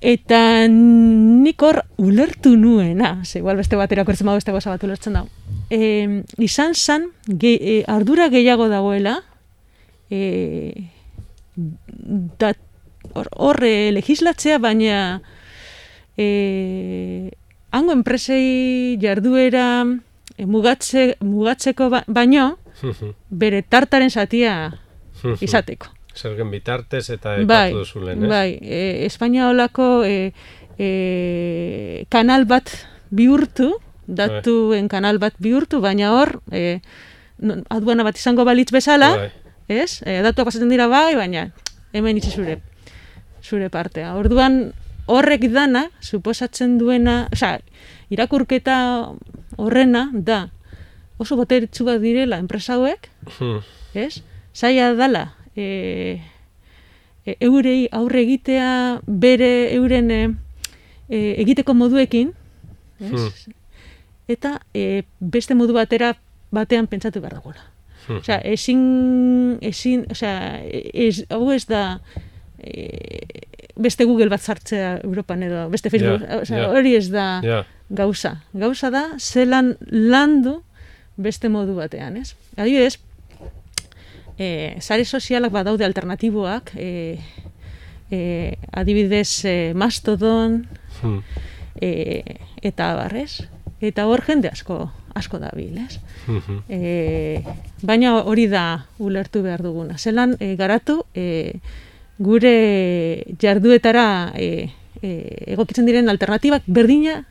[0.00, 5.18] Eta nik hor ulertu nuena, ze igual beste bat irakurtzen bau beste goza bat ulertzen
[5.18, 5.28] dago.
[5.68, 9.18] E, izan zan, ge, e, ardura gehiago dagoela,
[10.08, 10.88] e,
[13.36, 15.20] horre legislatzea, baina
[16.16, 17.30] e,
[17.70, 19.84] hango enpresei jarduera
[20.38, 22.54] e, mugatze, mugatzeko ba, baino,
[23.28, 24.54] bere tartaren satia
[25.44, 25.92] izateko.
[26.20, 28.30] Zergen bitartez eta epatu bai, duzulen, ez?
[28.30, 30.32] Bai, e, Espainia olako e,
[30.76, 32.72] e, kanal bat
[33.10, 33.72] bihurtu,
[34.06, 34.92] datuen bai.
[34.92, 36.80] kanal bat bihurtu, baina hor, e,
[37.72, 39.30] aduana bat izango balitz bezala, bai.
[39.80, 40.02] ez?
[40.04, 41.48] E, datuak pasatzen dira bai, baina
[41.96, 42.60] hemen itzi zure,
[43.42, 44.12] zure partea.
[44.20, 44.60] Orduan,
[45.10, 47.56] horrek dana, suposatzen duena, oza,
[48.12, 48.76] irakurketa
[49.58, 50.44] horrena da,
[51.20, 53.64] oso boteritzu bat direla enpresa hauek, hmm.
[53.98, 54.22] ez?
[54.54, 55.24] Zaila dala,
[55.56, 56.20] e,
[57.24, 60.20] e, eurei aurre egitea bere euren e,
[61.08, 62.32] e egiteko moduekin,
[63.00, 63.10] ez?
[63.10, 63.54] Hmm.
[64.30, 66.14] Eta e, beste modu batera
[66.54, 67.64] batean pentsatu behar dagoela.
[68.06, 68.20] Hmm.
[68.22, 68.82] Osea, ezin,
[69.62, 72.00] ezin, osea, ez, hau ez da,
[72.58, 72.86] e,
[73.80, 76.24] beste Google bat sartzea Europan edo beste Facebook,
[76.70, 78.36] hori ez da gauza.
[78.52, 80.60] Gauza da, zelan landu
[81.20, 82.34] beste modu batean, ez?
[82.56, 82.98] Adibidez,
[84.40, 87.20] e, sare sozialak badaude alternatiboak, e,
[88.10, 90.64] e, adibidez e, Mastodon,
[91.02, 91.20] hmm.
[91.76, 91.90] e,
[92.64, 93.44] eta barrez,
[93.84, 94.88] eta hor jende asko
[95.20, 95.98] asko da bil, ez?
[96.24, 96.60] Hmm.
[96.70, 97.42] E,
[97.82, 99.98] baina hori da ulertu behar duguna.
[99.98, 101.58] Zelan e, garatu, e,
[102.20, 102.54] gure
[103.42, 104.70] jarduetara e,
[105.02, 105.10] e,
[105.56, 107.24] egokitzen diren alternatibak berdina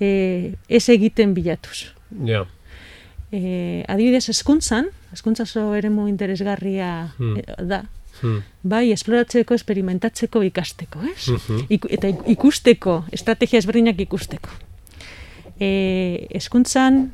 [0.00, 1.92] e, ez egiten bilatuz.
[2.24, 2.46] Ja.
[3.36, 7.36] E, adibidez, eskuntzan, eskuntza zo ere mu interesgarria hmm.
[7.36, 7.82] E, da,
[8.22, 8.38] hmm.
[8.64, 11.34] bai, esploratzeko, esperimentatzeko, ikasteko, ez?
[11.34, 11.66] Hmm.
[11.68, 14.56] eta ikusteko, estrategia ezberdinak ikusteko.
[15.60, 15.68] E,
[16.40, 17.10] eskuntzan,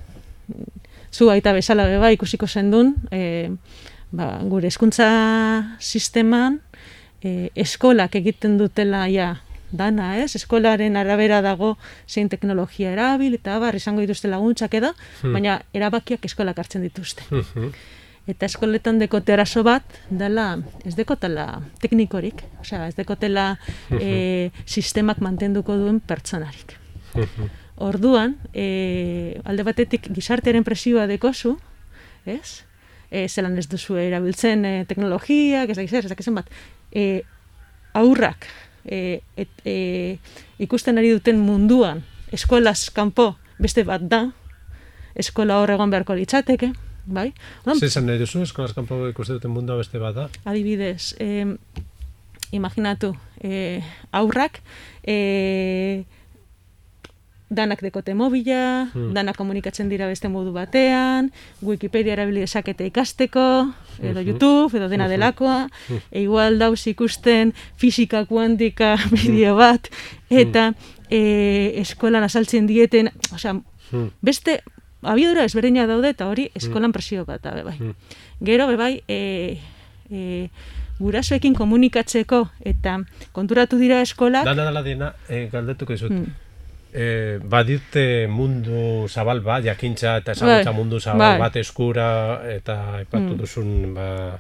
[1.13, 3.51] zu aita bezala beba ikusiko zendun, e,
[4.13, 5.09] ba, gure hezkuntza
[5.81, 6.61] sisteman
[7.23, 9.35] e, eskolak egiten dutela ja
[9.73, 10.35] dana, ez?
[10.37, 11.77] Eskolaren arabera dago
[12.09, 15.33] zein teknologia erabil eta bar izango dituzte laguntzak edo, hmm.
[15.33, 17.27] baina erabakiak eskolak hartzen dituzte.
[17.31, 17.73] Hmm.
[18.31, 20.53] Eta eskoletan dekote arazo bat, dela,
[20.87, 21.47] ez dekotela
[21.83, 23.57] teknikorik, osea, ez dekotela
[23.99, 26.77] e, sistemak mantenduko duen pertsonarik.
[27.17, 27.49] Hmm.
[27.83, 31.57] Orduan, e, alde batetik gizartearen presioa dekozu,
[32.31, 32.63] ez?
[33.13, 36.53] e, zelan ez duzu erabiltzen e, teknologiak, ez da gizera, ez da bat,
[36.91, 37.23] e,
[37.99, 38.49] aurrak
[38.85, 40.19] e, et, e,
[40.63, 44.25] ikusten ari duten munduan, eskolaz kanpo beste bat da,
[45.19, 46.73] eskola horregon beharko litzateke,
[47.07, 47.31] bai?
[47.79, 50.29] Zezan nahi duzu, eskolaz kanpo ikusten duten mundua beste bat da?
[50.49, 51.47] Adibidez, e,
[52.53, 53.81] imaginatu, e,
[54.13, 54.61] aurrak,
[55.03, 56.05] e,
[57.53, 59.13] danak dekote mobila, hmm.
[59.15, 61.31] danak komunikatzen dira beste modu batean,
[61.63, 63.47] Wikipedia erabili desakete ikasteko,
[64.01, 64.29] edo hmm.
[64.29, 65.15] YouTube, edo dena hmm.
[65.15, 66.03] delakoa, hmm.
[66.11, 69.91] e igual dauz ikusten fisika kuantika bideo bat,
[70.31, 70.73] eta
[71.11, 71.21] e,
[71.85, 73.59] eskolan asaltzen dieten, osea,
[74.25, 74.61] beste,
[75.03, 77.93] abiadura ezberdina daude, eta hori eskolan presio bat, abe, bai.
[78.41, 79.59] Gero, bai, e,
[80.09, 80.49] e,
[81.03, 83.01] gurasoekin komunikatzeko, eta
[83.37, 84.45] konturatu dira eskola...
[84.47, 86.15] Dana dela dena, e, galdetuko izut
[86.93, 91.39] E, badite mundu zabal bat, jakintza eta ezagutza Bai, mundu zabal bai.
[91.41, 92.09] bat eskura
[92.53, 93.39] eta aipatu Mm.
[93.39, 94.39] duzun ba,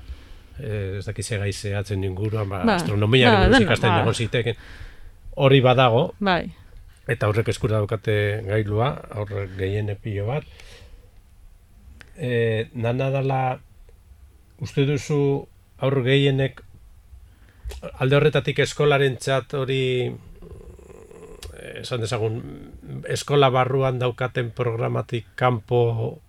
[0.60, 4.02] e, ez dakiz gai zehatzen inguruan, ba, Ba, astronomiaren ba, ikasten ba.
[4.02, 4.54] egon ziteken.
[5.36, 6.52] Hori badago, Bai,
[7.08, 10.44] eta horrek eskura daukate gailua, horrek gehien epilo bat.
[12.18, 13.60] E, nana dala,
[14.60, 15.46] uste duzu
[15.80, 16.60] aur gehienek
[17.98, 20.12] alde horretatik eskolaren txat hori eh,
[21.80, 22.42] esan dezagun
[23.08, 26.20] eskola barruan daukaten programatik kanpo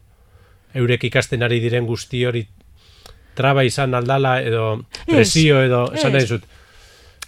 [0.74, 2.48] eurek ikasten ari diren guzti hori
[3.36, 6.22] traba izan aldala edo presio edo esan ez.
[6.22, 6.44] nahi zut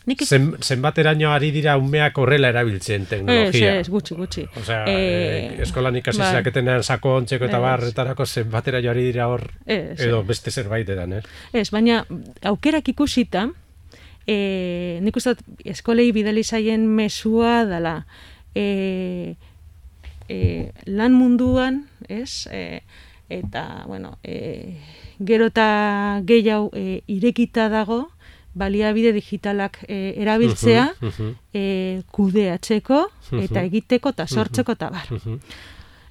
[0.06, 4.44] nik ez, zen, zenbateraino ari dira umeak horrela erabiltzen ez, teknologia ez, gutxi, gutxi.
[4.62, 6.32] Osea, Eh, eh, eskolan ikasi bai.
[6.32, 7.64] zaketenean sako ontzeko eta Ez.
[7.64, 11.22] barretarako zenbatera joari dira hor Ez, edo beste zerbait edan, eh?
[11.54, 12.06] Ez, baina
[12.44, 13.48] aukerak ikusita,
[14.28, 15.36] e, nik uste
[15.66, 18.06] eskolei bidali zaien mesua dela
[18.56, 19.36] e,
[20.30, 22.48] e, lan munduan, ez?
[22.52, 22.82] E,
[23.30, 24.78] eta, bueno, e,
[25.20, 28.10] gero eta gehiago e, irekita dago,
[28.56, 33.02] baliabide digitalak e, erabiltzea, Mhm, mhm, e, kudeatzeko,
[33.42, 33.66] eta Mhm.
[33.66, 35.10] egiteko eta sortzeko eta bar.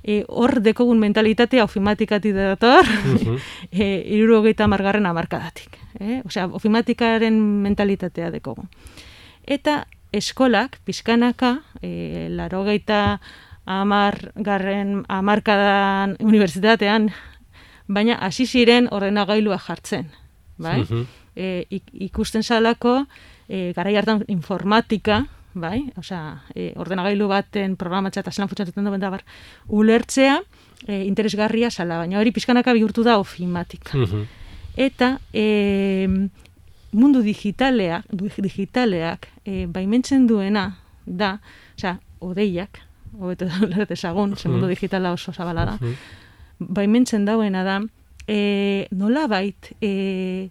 [0.05, 3.37] E, hor dekogun mentalitatea ofimatikati dator, mhm.
[3.73, 3.87] e,
[4.17, 5.79] irurogeita margarren amarkadatik.
[6.01, 6.21] Eh?
[6.27, 8.67] Osea, ofimatikaren mentalitatea dekogu.
[9.47, 13.21] Eta eskolak, pizkanaka, e, larogeita
[13.67, 17.11] amargarren amarkadan unibertsitatean,
[17.89, 20.11] baina hasi ziren ordenagailua jartzen.
[20.59, 20.81] Bai?
[20.83, 21.07] Mhm.
[21.37, 23.07] e, ik- ikusten zalako
[23.49, 25.85] e, garai hartan informatika, bai?
[25.97, 29.23] Osea, e, ordenagailu baten programatzea eta zelan funtsatzen duen da bar,
[29.69, 30.41] ulertzea
[30.87, 33.97] e, interesgarria zala, baina hori pizkanaka bihurtu da ofimatika.
[33.99, 34.25] Mhm.
[34.77, 36.09] Eta e,
[36.93, 41.39] mundu digitaleak, digitaleak e, baimentzen duena da,
[41.77, 42.81] osea, odeiak,
[43.19, 44.75] hobeto da ezagun, ze mundu Mhm.
[44.75, 45.95] digitala oso zabala da, Mhm.
[46.59, 47.81] baimentzen dauena da,
[48.27, 50.51] e, nola bait, e,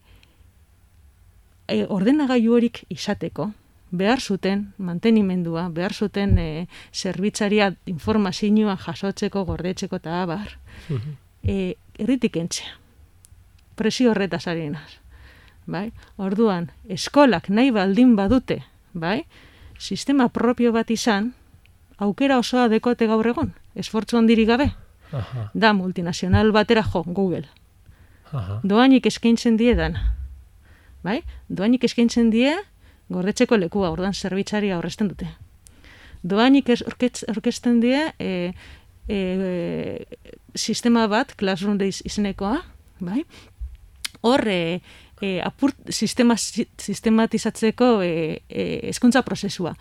[1.68, 3.52] e, ordenagailu horik izateko,
[3.94, 10.58] behar zuten mantenimendua, behar zuten e, zerbitzaria informazioa jasotzeko, gordetzeko eta abar,
[10.90, 11.16] Mhm.
[11.44, 12.74] e, erritik entzea.
[13.76, 14.98] Presio horretaz ari naz.
[15.66, 15.92] Bai?
[16.18, 19.26] Orduan, eskolak nahi baldin badute, bai?
[19.78, 21.34] sistema propio bat izan,
[21.98, 24.72] aukera osoa dekote gaur egon, esfortzu handirik gabe,
[25.12, 27.46] Aha, da multinazional batera jo, Google.
[28.32, 28.60] aha.
[28.64, 30.16] Doainik eskaintzen die dana.
[31.04, 31.22] Bai?
[31.50, 32.54] Doainik eskaintzen die
[33.13, 35.28] gordetzeko lekua, orduan zerbitzari aurrezten dute.
[36.23, 38.54] Doainik ez orkesten die e,
[39.12, 40.06] e,
[40.56, 42.62] sistema bat, Classroom Days izenekoa,
[43.04, 43.23] bai?
[44.23, 44.80] Hor, e,
[45.21, 49.76] e, apur, sistema, si- sistematizatzeko e, e, eskuntza prozesua.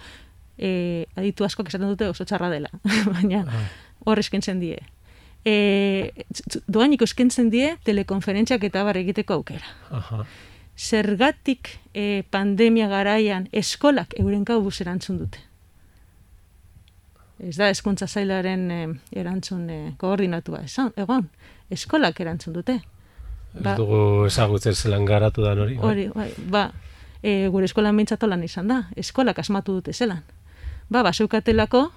[0.59, 2.71] E, aditu askoak esaten dute oso txarra dela,
[3.15, 3.63] baina Ah,
[4.05, 4.81] hor eskaintzen die.
[5.47, 5.55] E,
[6.71, 9.65] doainik eskaintzen die telekonferentziak eta bar egiteko aukera.
[9.91, 10.25] Aha.
[10.79, 15.39] Zergatik e, pandemia garaian eskolak euren kabuz erantzun dute.
[17.43, 18.81] Ez da eskuntza zailaren e,
[19.19, 21.29] erantzun e, koordinatua esan, egon.
[21.71, 22.79] Eskolak erantzun dute.
[23.55, 25.77] Ez Ba- dugu ezagutzen zelan garatu dan hori.
[25.77, 25.89] bai?
[25.91, 26.65] Hori, bai, ba,
[27.23, 28.83] e, gure eskolan mintzatu lan izan da.
[28.97, 30.23] Eskolak asmatu dute zelan.
[30.89, 31.91] Ba, baseukatelako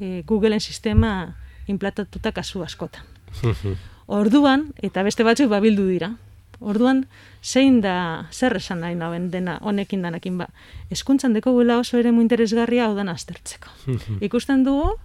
[0.00, 1.34] e, Googleen sistema
[1.66, 3.02] implantatuta kasu askotan.
[4.08, 6.14] Orduan, eta beste batzuk babildu dira.
[6.60, 7.04] Orduan,
[7.42, 10.48] zein da, zer esan nahi naben dena, honekin danakin ba.
[10.90, 13.70] Eskuntzan deko guela oso ere mu interesgarria hau dan aztertzeko.
[14.26, 14.96] Ikusten dugu,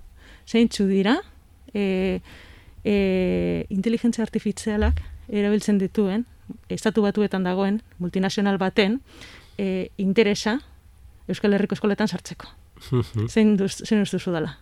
[0.49, 1.19] zeintzu dira,
[1.73, 2.21] e,
[2.83, 2.95] e,
[3.69, 6.25] inteligentzia artifizialak erabiltzen dituen,
[6.73, 8.99] estatu batuetan dagoen, multinazional baten,
[9.57, 10.59] e, interesa
[11.29, 12.49] Euskal Herriko eskoletan sartzeko.
[13.33, 14.57] Zein, duz, zein duzu dela?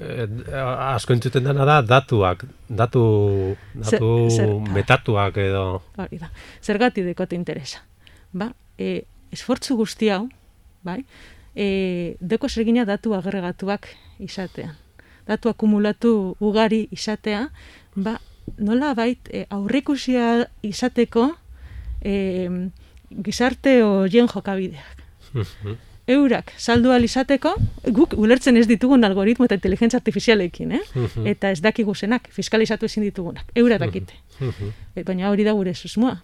[0.00, 0.24] Eh,
[0.56, 3.02] asko entzuten dena da datuak, datu,
[3.74, 5.82] datu Zer- zer- metatuak edo...
[6.00, 6.30] Hori da.
[6.64, 7.82] Zergati dekote interesa.
[8.32, 10.22] Ba, e, esfortzu guzti hau,
[10.82, 11.02] bai,
[11.54, 14.72] e, deko zergina datu agregatuak izatean.
[15.28, 17.50] Datu akumulatu ugari izatea,
[17.94, 18.16] ba,
[18.56, 21.34] nola bait, e, aurrikusia izateko
[22.00, 22.48] e,
[23.12, 25.04] gizarte horien jokabideak.
[26.02, 26.14] Mhm.
[26.14, 30.80] Eurak saldu izateko, guk ulertzen ez ditugun algoritmo eta inteligentzia artifizialekin, eh?
[30.94, 31.26] Mhm.
[31.26, 33.44] Eta ez dakik zenak, fiskalizatu ezin ditugunak.
[33.54, 34.14] Eura dakite.
[34.40, 34.68] Mhm.
[34.96, 36.22] E, baina hori da gure susmoa.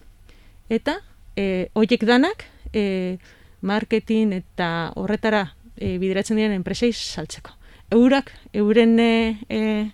[0.68, 1.00] Eta
[1.36, 3.18] e, hoiek danak e,
[3.60, 7.52] marketing eta horretara e, bideratzen diren enpresei saltzeko.
[7.90, 9.90] Eurak, euren e, e,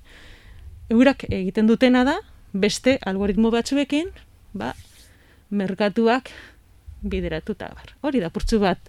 [0.90, 2.18] eurak egiten dutena da
[2.52, 4.08] beste algoritmo batzuekin,
[4.52, 4.74] ba,
[5.50, 6.30] merkatuak
[7.02, 7.94] bideratuta bar.
[8.00, 8.80] Hori da purtsu bat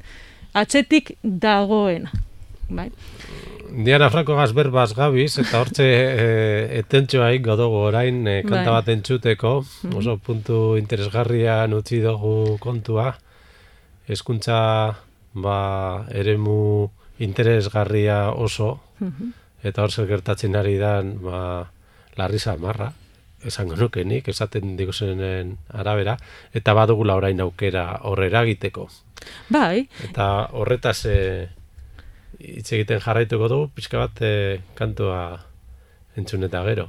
[0.55, 2.11] atzetik dagoena.
[2.69, 2.89] bai.
[3.75, 8.75] Diana Franco berbaz gabiz, eta hortze e, etentxoa ingo dugu orain, e, kanta Bai.
[8.79, 13.09] bat entzuteko, oso puntu interesgarrian utzi dugu kontua,
[14.07, 14.95] hezkuntza
[15.33, 15.59] ba,
[16.07, 16.89] eremu
[17.19, 18.79] interesgarria oso,
[19.63, 21.67] eta hor gertatzen ari dan, ba,
[22.15, 22.93] larri marra,
[23.47, 26.17] esango nuke nik, esaten diguzenen arabera,
[26.53, 28.89] eta badugula orain aukera horrera egiteko.
[29.49, 31.17] Bai, Eta horretaz e,
[32.39, 35.21] hitz egiten jarraituko dugu, pixka bat e, kantua
[36.15, 36.87] entzun eta gero.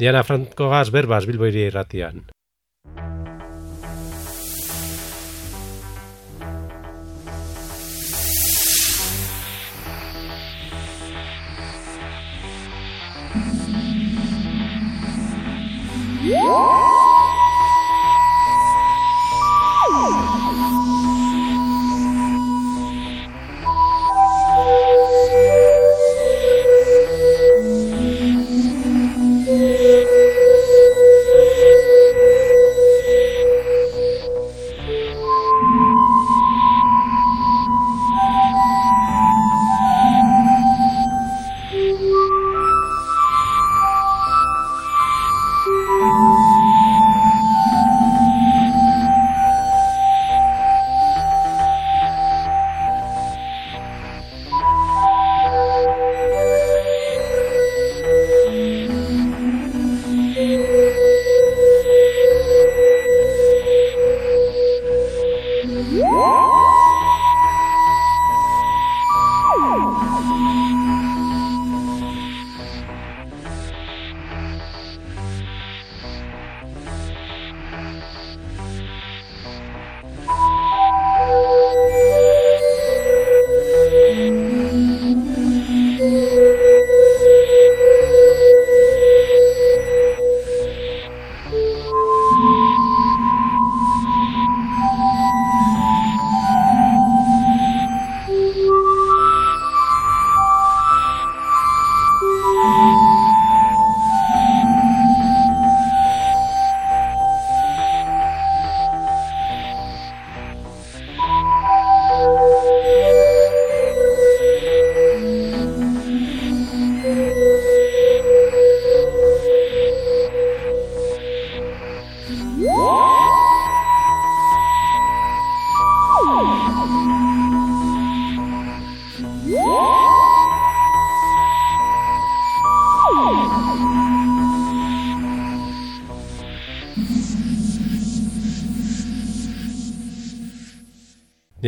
[0.00, 2.24] Diana Franco gaz berbaz Bilboiri irratian.
[16.20, 17.09] Música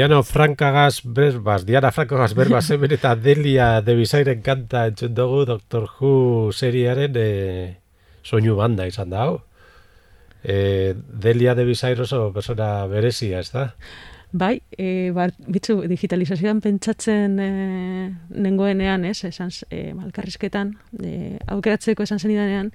[0.02, 5.84] Diana Frankagaz berbaz, Diana Frankagaz berbaz hemen eta Delia de Bizairen kanta entzun dugu Doctor
[5.86, 7.26] Who seriaren e,
[8.26, 9.36] soinu banda izan da hau.
[10.42, 13.68] E, Delia de Bizair oso persona berezia, ez da?
[14.32, 17.48] Bai, e, bar, bitzu, digitalizazioan pentsatzen e,
[18.34, 22.72] nengoenean, ez, esan, e, malkarrizketan, e, aukeratzeko esan zenidanean,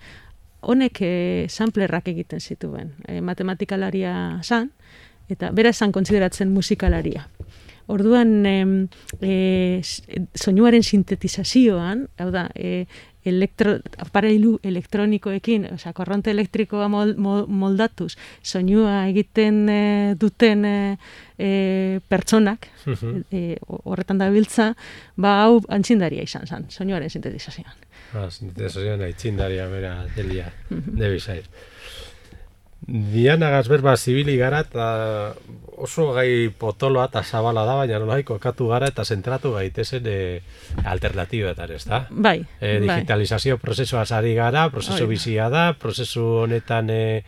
[0.62, 1.12] honek e,
[1.52, 2.96] samplerrak egiten zituen.
[3.04, 4.16] E, matematikalaria
[4.48, 4.72] zan,
[5.30, 7.28] eta bera esan kontsideratzen musikalaria.
[7.88, 8.72] Orduan, em,
[9.24, 9.80] e,
[10.36, 12.84] soinuaren sintetizazioan, hau da, e,
[13.28, 18.14] elektro, aparailu elektronikoekin, osea, korronte elektrikoa mol, mol, moldatuz,
[18.44, 19.80] soinua egiten e,
[20.20, 20.76] duten e,
[21.40, 21.50] e,
[22.12, 22.68] pertsonak,
[23.32, 24.74] e, horretan da biltza,
[25.16, 27.88] ba hau antzindaria izan zen, soinuaren sintetizazioan.
[28.16, 31.48] Ah, sintetizazioan aitzindaria bera Delia de Bizair.
[32.86, 35.34] Diana Gazberba zibili gara eta
[35.78, 40.18] oso gai potoloa eta zabala da, baina nolai kokatu gara eta zentratu gaitezen e,
[40.86, 42.06] alternatibetan, ez da?
[42.10, 42.88] Bai, E, bai.
[42.88, 45.10] digitalizazio prozesua ari gara, prozesu da.
[45.10, 47.24] bizia da, prozesu honetan e,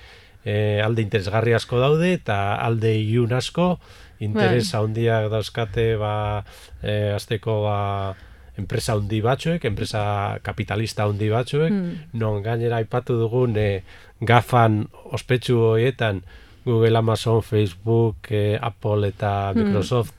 [0.46, 3.80] e, alde interesgarri asko daude eta alde ilun asko,
[4.20, 4.82] interes Bai.
[4.82, 6.44] handiak dauzkate ba,
[6.82, 8.16] e, azteko ba,
[8.60, 11.94] enpresa handi batzuek, enpresa kapitalista handi batzuek, Hmm.
[12.14, 13.84] non gainera aipatu dugun e,
[14.20, 16.24] gafan ospetsu horietan
[16.66, 19.64] Google, Amazon, Facebook, eh, Apple eta Hmm.
[19.64, 20.14] Microsoft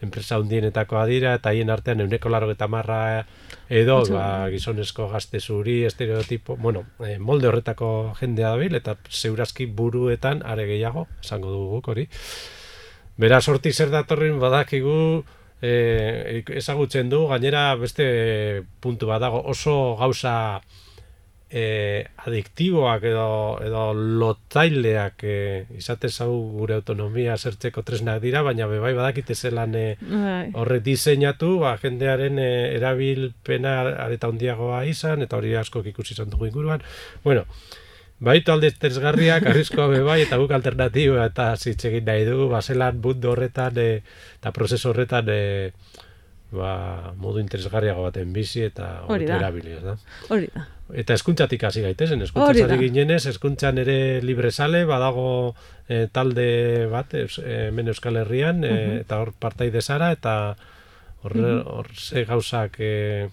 [0.00, 3.26] enpresa hundienetakoa dira, eta hien artean euneko laro eta marra
[3.68, 10.42] edo, ba, gizonezko gazte zuri, estereotipo, bueno, eh, molde horretako jendea dabil, eta zeurazki buruetan
[10.44, 12.08] are gehiago, esango dugu hori.
[13.18, 15.24] Beraz, hortik zer datorren badakigu,
[15.60, 20.62] eh, ezagutzen du, gainera beste puntu bat dago, oso gauza
[21.50, 25.36] e, adiktiboak edo, edo lotzaileak e,
[25.76, 30.50] izate zau gure autonomia zertzeko tresnak dira, baina bebai badakite zelan e, Bai.
[30.54, 33.76] horre diseinatu, ba, jendearen e, erabilpena
[34.06, 36.82] areta handiagoa izan, eta hori askok ikusi izan dugu inguruan.
[37.24, 37.44] Bueno,
[38.20, 43.30] Baitu alde tresgarriak, arriskoa bebai, eta guk alternatiba eta zitzegin nahi dugu, ba, zelan mundu
[43.32, 44.02] horretan, e,
[44.36, 45.70] eta prozesu horretan, e,
[46.52, 49.38] ba, modu interesgarriago baten bizi eta Hori da.
[49.40, 49.96] erabili, da?
[50.28, 50.66] Hori da.
[50.94, 55.54] Eta eskuntzatik hasi gaitezen, ari ginenez, eskuntzan ere librezale, badago
[55.88, 58.96] e, talde bat, eus, e, hemen Euskal Herrian, e, Mhm.
[59.04, 60.56] eta hor partaide zara, eta
[61.22, 61.36] hor,
[61.66, 63.28] hor ze gauzak e,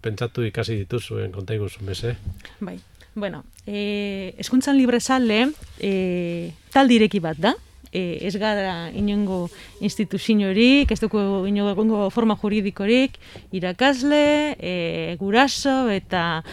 [0.00, 2.16] pentsatu ikasi dituzuen konta iguzu meze.
[2.60, 2.78] Bai.
[3.14, 7.54] Bueno, e, eskuntzan librezale e, taldireki bat da.
[7.92, 9.48] E, ez gara inongo
[9.82, 13.18] instituziorik, ez dugu inongo forma juridikorik,
[13.50, 16.44] irakasle, e, guraso eta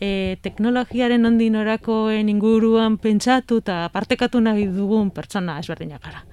[0.00, 6.24] e, teknologiaren ondin orakoen inguruan pentsatu eta partekatu nahi dugun pertsona ezberdinak gara.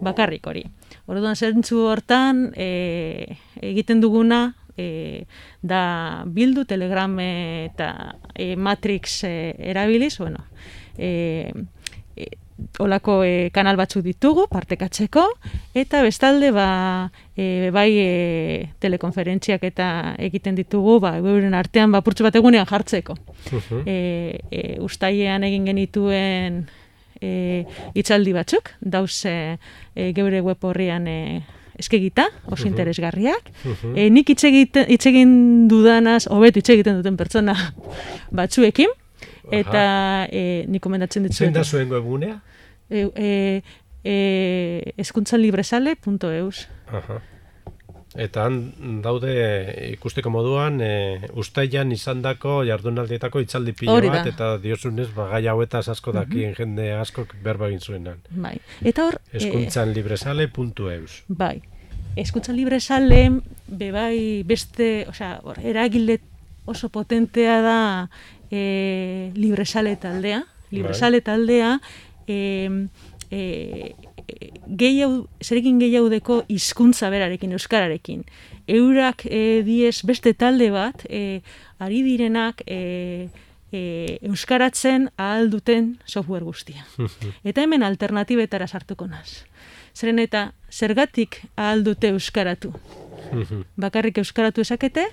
[0.00, 0.64] Bakarrik hori.
[1.10, 5.26] Orduan zentzu hortan e, egiten duguna e,
[5.60, 7.90] da bildu telegram eta
[8.34, 9.34] e, matrix e,
[9.72, 10.46] erabiliz, bueno,
[10.96, 11.52] e,
[12.16, 12.30] e,
[12.78, 15.24] olako e, kanal batzuk ditugu partekatzeko
[15.74, 18.10] eta bestalde ba e, bai e,
[18.80, 23.16] telekonferentziak eta egiten ditugu ba euren artean bapurtxo bat egunean jartzeko.
[23.84, 26.64] E, e, ustaiean egin genituen
[27.20, 29.56] e, itzaldi batzuk, dauz e,
[29.94, 31.20] e, geure web horrian e,
[31.80, 33.50] eskegita, oso interesgarriak.
[33.64, 33.96] Mhm.
[33.96, 37.56] E, nik hitz egin dudanaz, hobeto hitz egiten duten pertsona
[38.40, 38.92] batzuekin,
[39.50, 39.84] eta
[40.30, 41.54] e, nik komendatzen Zein ditzuet.
[41.56, 42.38] da zuen webgunea?
[42.90, 43.62] E, e,
[44.04, 46.66] e, eskuntzanlibresale.eus.
[46.90, 47.20] Aha.
[48.18, 49.30] Eta han daude
[49.92, 56.10] ikusteko moduan e, ustailan izandako jardunaldietako itzaldi pilo bat eta diozunez ba, gai hauetaz asko
[56.16, 58.18] dakien jende askok berba egin zuenan.
[58.30, 58.56] Bai.
[58.82, 61.22] Eta hor, Eskuntzanlibresale.eus.
[61.28, 61.60] Bai.
[62.18, 63.30] Eskuntza libre sale,
[63.68, 66.18] bebai beste, osea, hor, eragile
[66.66, 67.80] oso potentea da
[68.50, 70.42] e, libresale taldea.
[70.70, 71.76] Libresale taldea,
[72.30, 72.86] e,
[73.30, 73.92] e,
[74.78, 78.24] gehiago, zerekin gehiaudeko hizkuntza berarekin, euskararekin.
[78.70, 81.40] Eurak e, diez beste talde bat, e,
[81.82, 83.28] ari direnak e,
[83.72, 86.86] e, euskaratzen ahal duten software guztia.
[87.48, 89.44] Eta hemen alternatibetara sartuko naz.
[89.94, 92.70] Zeren eta zergatik ahal dute euskaratu.
[93.84, 95.08] Bakarrik euskaratu esakete,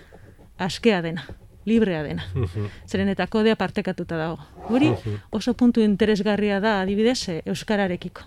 [0.61, 1.25] askea dena,
[1.67, 2.25] librea dena.
[2.87, 4.39] Zeren eta kodea partekatuta dago.
[4.71, 4.93] Hori
[5.35, 8.23] oso puntu interesgarria da adibidez e, euskararekiko.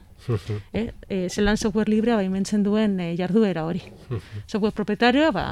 [0.77, 3.81] Eh, e, zelan software librea baimentzen duen e, jarduera hori.
[4.47, 5.47] software proprietarioa, ba,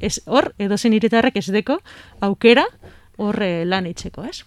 [0.00, 1.78] ez, hor, edozen iritarrek ez deko,
[2.24, 2.64] aukera
[3.20, 4.42] horre lan itxeko, ez?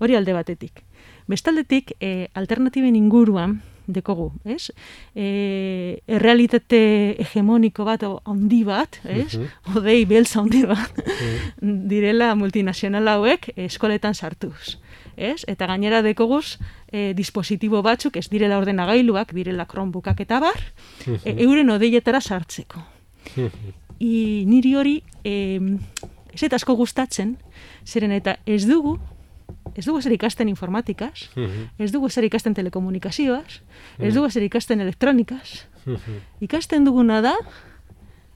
[0.00, 0.80] Hori alde batetik.
[1.28, 4.70] Bestaldetik, e, alternatiben inguruan, dekogu, ez?
[5.14, 6.80] E, errealitate
[7.24, 9.38] hegemoniko bat, handi bat, ez?
[9.74, 11.02] Odei beltza handi bat,
[11.92, 14.78] direla multinazional hauek eskoletan sartuz.
[15.16, 15.44] Ez?
[15.46, 16.58] Eta gainera dekoguz
[16.90, 20.60] e, dispositibo batzuk, ez direla ordenagailuak, direla Chromebookak eta bar,
[21.06, 22.82] e, euren odeietara sartzeko.
[24.00, 25.60] I niri hori e,
[26.34, 27.36] ez eta asko gustatzen,
[27.86, 28.98] zeren eta ez dugu,
[29.76, 31.28] ez dugu zer ikasten informatikaz,
[31.78, 33.60] ez dugu zer ikasten telekomunikazioaz,
[33.98, 35.64] ez dugu zer ikasten elektronikaz,
[36.44, 37.34] ikasten duguna da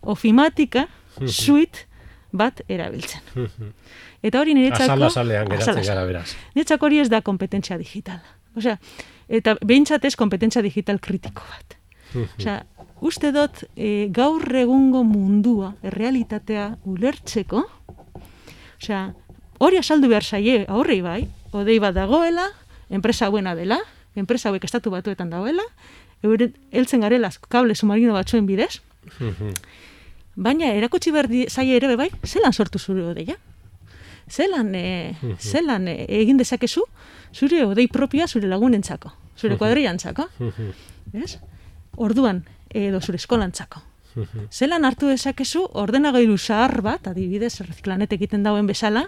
[0.03, 0.87] ofimatika
[1.27, 1.87] suite
[2.33, 3.23] bat erabiltzen.
[4.23, 4.93] Eta hori niretzako...
[4.93, 6.33] Azal azalean geratzen gara beraz.
[6.57, 8.19] Niretzako hori ez da kompetentzia digital.
[8.59, 8.77] Osea,
[9.29, 11.79] eta behintzat ez kompetentzia digital kritiko bat.
[12.39, 12.59] Osea,
[13.05, 17.65] uste dut e, gaur egungo mundua, errealitatea ulertzeko,
[18.79, 19.07] osea,
[19.59, 22.49] hori asaldu behar zaie aurrei bai, odei bat dagoela,
[22.91, 23.79] enpresa buena dela,
[24.17, 25.65] enpresa hauek estatu batuetan dagoela,
[26.23, 28.81] euren heltzen garela kable submarino batzuen bidez,
[30.37, 33.37] baina erakutsi behar zaie ere bai, zelan sortu zure odeia?
[34.29, 36.83] Zelan, e, zelan e, egin dezakezu
[37.33, 40.29] zure odei propioa zure lagunentzako, zure kuadrillantzako,
[41.17, 41.39] ez?
[41.97, 43.88] Orduan, edo zure eskolantzako.
[44.51, 49.07] Zelan hartu dezakezu ordenagailu zahar bat, adibidez, reziklanet egiten dauen bezala,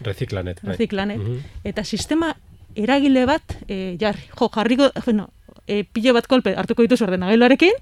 [0.00, 0.60] Reziklanet.
[0.62, 0.72] bai.
[0.72, 1.38] reziklanet, Mhm.
[1.64, 2.34] eta sistema
[2.76, 5.28] eragile bat e, jarri, jo, jarriko, bueno,
[5.66, 7.72] e, pilo bat kolpe hartuko dituzu ordenagailuarekin,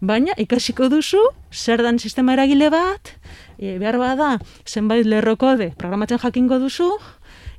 [0.00, 1.18] baina ikasiko duzu
[1.52, 3.12] zer dan sistema eragile bat,
[3.58, 6.90] e, behar bada zenbait lerrokode programatzen jakingo duzu,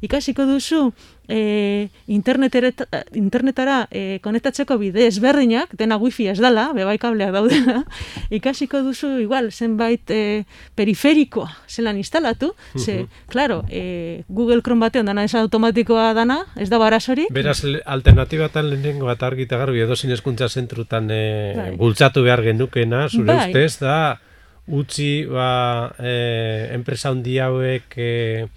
[0.01, 0.93] ikasiko duzu
[1.29, 7.83] e, internetara e, konektatzeko bide ezberdinak, dena wifi ez dala, bebai kableak daudena,
[8.39, 15.23] ikasiko duzu, igual, zenbait e, periferikoa zelan instalatu, ze, claro, e, Google Chrome batean dana
[15.23, 17.27] ez automatikoa dana, ez da barazori.
[17.33, 21.21] Beraz, alternatibatan lehenengo bat argita garbi edo zinezkuntza zentrutan e,
[21.55, 21.69] bai.
[21.77, 23.45] bultzatu behar genukena, zure bai.
[23.49, 24.17] ustez, da,
[24.69, 28.47] utzi, ba, e, enpresa hundi hauek, e,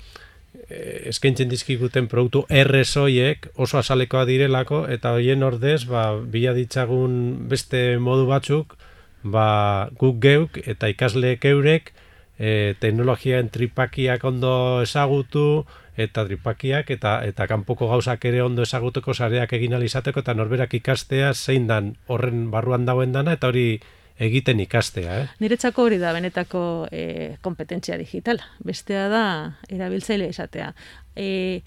[1.10, 8.26] eskaintzen dizkiguten produktu errezoiek oso azalekoa direlako eta hoien ordez ba, bila ditzagun beste modu
[8.30, 8.76] batzuk
[9.22, 11.92] ba, guk geuk eta ikasleek eurek
[12.38, 15.64] e, teknologiaen tripakiak ondo ezagutu
[15.96, 21.34] eta tripakiak eta eta kanpoko gauzak ere ondo ezagutuko sareak egin alizateko eta norberak ikastea
[21.34, 23.80] zein dan horren barruan dagoen dana eta hori
[24.18, 25.28] egiten ikastea, eh?
[25.40, 28.44] Niretzako hori da benetako e, kompetentzia digitala.
[28.64, 29.24] Bestea da
[29.68, 30.72] erabiltzaile izatea.
[31.16, 31.62] E,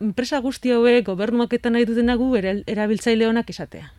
[0.00, 3.90] enpresa guzti hauek gobernuak eta nahi dutena gu erabiltzaile honak izatea.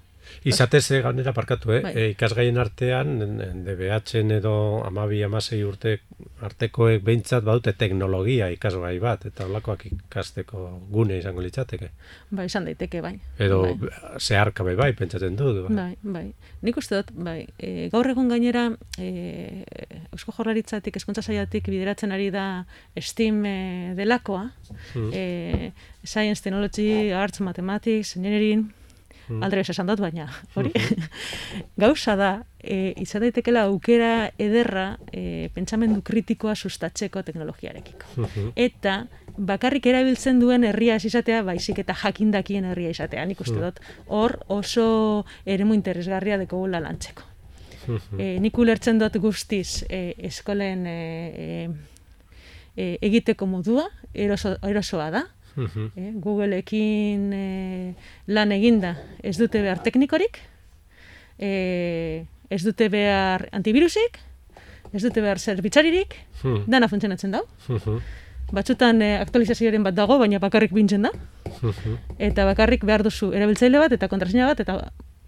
[0.50, 1.82] Izatez e, gainera parkatu, eh?
[1.84, 1.94] Bai.
[1.94, 3.18] E, ikasgaien artean,
[3.66, 4.54] DBH-en edo
[4.88, 5.98] amabi amasei urte
[6.44, 11.92] artekoek behintzat baute teknologia ikasgai bat, eta holakoak ikasteko gune izango litzateke.
[12.32, 13.16] Bai, izan daiteke, bai.
[13.40, 13.92] Edo bai.
[14.20, 15.62] zeharka bai, bai, pentsatzen dut.
[15.68, 15.92] Bai, bai.
[16.20, 16.26] bai.
[16.66, 19.66] Nik uste dut, bai, e, gaur egun gainera, e,
[20.16, 22.48] Eusko Jorraritzatik, eskuntza saiatik bideratzen ari da
[22.98, 23.58] STEAM e,
[24.00, 24.50] delakoa,
[24.96, 25.10] mm.
[25.14, 25.72] e,
[26.04, 28.70] Science, Technology, Arts, Mathematics, Engineering,
[29.30, 29.44] mm.
[29.46, 30.28] aldre esan dut, baina
[30.58, 30.74] hori
[31.80, 38.14] gauza da, e, izan daitekela aukera ederra e, pentsamendu kritikoa sustatzeko teknologiarekiko.
[38.18, 39.06] Mm Eta
[39.40, 43.62] bakarrik erabiltzen duen herria izatea, baizik eta jakindakien herria izatea, nik uste mm.
[43.64, 47.30] dut, hor oso eremu interesgarria deko gula lantzeko.
[47.90, 51.70] E, nik ulertzen dut guztiz e, eskolen e,
[52.76, 55.24] e, egiteko modua, eroso, erosoa da,
[55.68, 57.94] eh, Googleekin eh,
[58.28, 60.40] lan eginda ez dute behar teknikorik,
[61.40, 64.20] eh, ez dute behar antivirusik,
[64.94, 66.66] ez dute behar zerbitzaririk, hmm.
[66.68, 67.46] dana funtzionatzen dau.
[68.52, 71.14] Batzutan eh, aktualizazioaren bat dago, baina bakarrik bintzen da.
[72.18, 74.80] Eta bakarrik behar duzu erabiltzaile bat eta kontrasina bat eta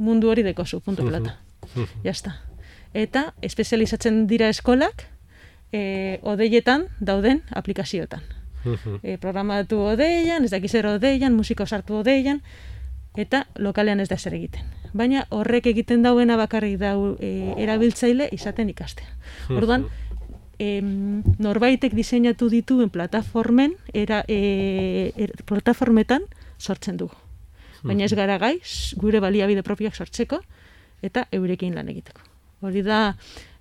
[0.02, 1.38] mundu hori dekozu, puntu pelata.
[2.04, 2.40] Jasta.
[2.98, 5.06] Eta espezializatzen dira eskolak
[5.72, 8.41] eh, odeietan dauden aplikazioetan
[9.02, 12.42] e, programatu odeian, ez dakiz odeian, musika osartu odeian,
[13.16, 14.64] eta lokalean ez da zer egiten.
[14.94, 19.08] Baina horrek egiten dauena bakarrik da e, erabiltzaile izaten ikastea.
[19.50, 19.88] Orduan,
[20.60, 26.28] em, norbaitek diseinatu dituen plataformen, era, e, er, plataformetan
[26.60, 27.16] sortzen dugu.
[27.84, 28.60] Baina ez gara gai,
[29.02, 30.44] gure baliabide propioak sortzeko,
[31.02, 32.31] eta eurekin lan egiteko.
[32.62, 33.16] Hori da,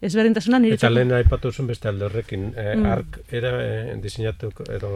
[0.05, 2.87] ezberdintasuna nire Eta lehen aipatu zuen beste alde horrekin, eh, mm.
[2.93, 4.93] ark era eh, diseinatu edo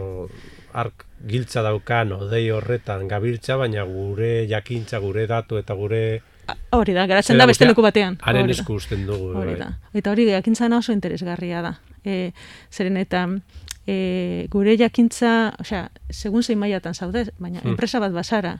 [0.76, 6.04] ark giltza daukan odei horretan gabiltza, baina gure jakintza, gure datu eta gure
[6.76, 8.18] Hori da, garatzen da beste leku batean.
[8.20, 9.30] Haren esku usten dugu.
[9.32, 9.60] Hori bai.
[9.62, 9.68] da.
[9.96, 11.70] Eta hori jakintza oso interesgarria da.
[12.04, 12.32] E,
[12.70, 13.22] zeren eta
[13.86, 17.70] e, gure jakintza, osea, segun zein mailatan zaude, baina hmm.
[17.72, 18.58] enpresa bat basara,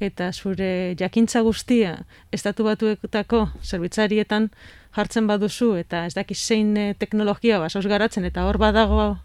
[0.00, 1.96] eta zure jakintza guztia
[2.32, 4.50] estatu batuetako zerbitzarietan
[4.96, 9.18] jartzen baduzu eta ez dakiz zein eh, teknologia basoz garatzen eta hor badago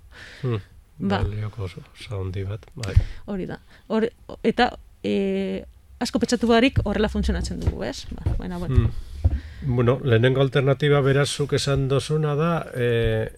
[0.43, 0.61] hmm.
[0.99, 1.21] ba.
[1.23, 1.69] Balioko
[2.49, 2.95] bat, bai.
[3.25, 3.59] Hori da.
[3.87, 4.07] Hor,
[4.43, 4.71] eta
[5.03, 5.63] e,
[5.99, 8.05] asko petxatu barik horrela funtzionatzen dugu, ez?
[8.11, 8.87] Ba, bueno, bueno.
[8.87, 9.75] Hmm.
[9.75, 13.29] bueno, lehenengo alternatiba berazuk esan dozuna da, e,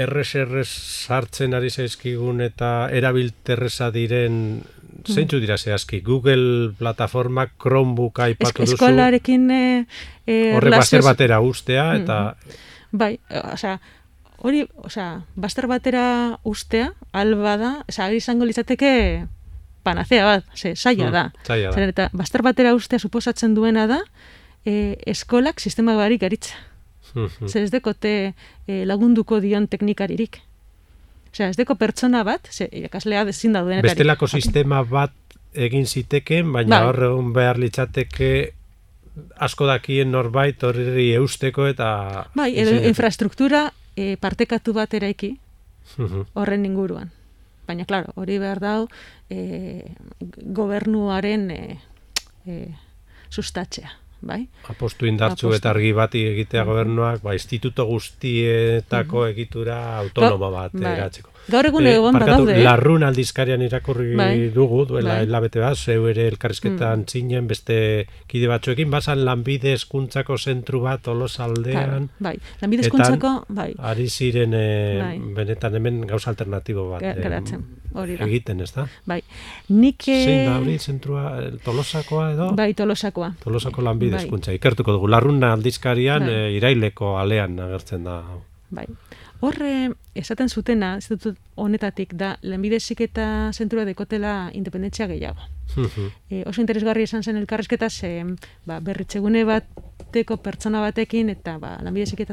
[0.00, 4.62] RSR sartzen ari zaizkigun eta erabilterreza diren.
[5.06, 8.76] Zeintzu dira zehazki, Google plataforma Chromebook aipatu duzu.
[8.76, 9.62] Eskolarekin e,
[10.26, 12.18] e, Horre baster batera ustea, mm, eta...
[12.90, 13.12] Bai,
[13.52, 13.78] osea,
[14.38, 16.04] hori, osea, baster batera
[16.44, 18.92] ustea, alba da, osea, izango litzateke
[19.86, 21.24] panacea bat, ze, saia mm, da.
[21.46, 21.86] Da.
[21.86, 24.02] eta baster batera ustea suposatzen duena da,
[24.64, 26.58] e, eskolak sistema barik garitza.
[27.46, 28.12] Zer ez dekote
[28.66, 30.42] e, lagunduko dion teknikaririk.
[31.30, 33.82] Osea, ez deko pertsona bat, ze, ikaslea dezin da duen.
[33.86, 35.14] Bestelako sistema bat
[35.54, 36.88] egin ziteken, baina bai.
[36.88, 38.30] hor egun behar litzateke
[39.42, 42.26] asko dakien norbait horri eusteko eta...
[42.38, 45.34] Bai, edo infrastruktura e, partekatu bat eraiki
[46.38, 47.10] horren inguruan.
[47.66, 48.86] Baina, klaro, hori behar dau
[49.30, 49.82] e,
[50.58, 51.60] gobernuaren e,
[52.46, 52.60] e,
[53.30, 53.92] sustatzea.
[54.20, 54.46] Bai?
[54.68, 55.60] Apostu indartzu Apostu.
[55.60, 60.96] eta argi bati egitea gobernuak, ba, instituto guztietako egitura autonoma bat bai.
[60.98, 61.29] eratzeko.
[61.48, 62.64] Gaur egun Eh, egon barkatu, badaude, eh?
[62.64, 64.50] Larrun aldizkarian irakurri Bai.
[64.54, 65.24] dugu, duela Bai.
[65.26, 71.18] hilabete bat, zeu ere elkarrizketan zinen beste kide batzuekin, basan lanbide eskuntzako zentru bat Claro,
[71.18, 72.36] tolosaldean, bai.
[72.60, 75.18] Lanbide hezkuntzako, bai, ari ziren eh, Bai.
[75.34, 77.58] benetan hemen gauza alternatibo bat Ga- eh,
[77.94, 78.24] hori da.
[78.26, 78.86] egiten, ez da?
[79.06, 79.22] bai.
[79.68, 80.06] Nik...
[80.06, 81.24] eh, Zein da hori zentrua,
[81.64, 82.52] tolosakoa edo?
[82.54, 83.34] Bai, tolosakoa.
[83.42, 84.54] Tolosako lanbide Bai.
[84.54, 85.08] ikertuko dugu.
[85.08, 86.34] Larruna aldizkarian Bai.
[86.34, 88.22] eh, iraileko alean agertzen da.
[88.70, 88.86] Bai.
[89.40, 93.24] Horre, esaten zutena, dut honetatik, da, lanbide heziketa
[93.56, 95.48] zentrua dekotela independentzia gehiago.
[96.28, 98.24] E, oso interesgarri esan zen elkarrezketa, ze
[98.66, 102.26] ba, berritzegune bateko pertsona batekin, eta ba, lanbide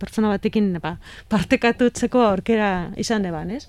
[0.00, 0.96] pertsona batekin ba,
[1.28, 3.68] partekatutzeko aurkera izan eban, ez?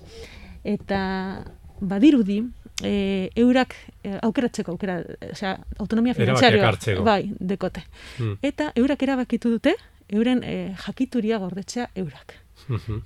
[0.64, 1.44] Eta
[1.80, 2.42] badirudi,
[2.82, 6.74] e, eurak e, aukeratzeko aukera, osea, autonomia finanziarioa
[7.04, 7.84] bai, dekote.
[8.18, 8.36] Hmm.
[8.42, 9.76] Eta eurak erabakitu dute,
[10.10, 12.40] euren e, jakituria gordetzea eurak.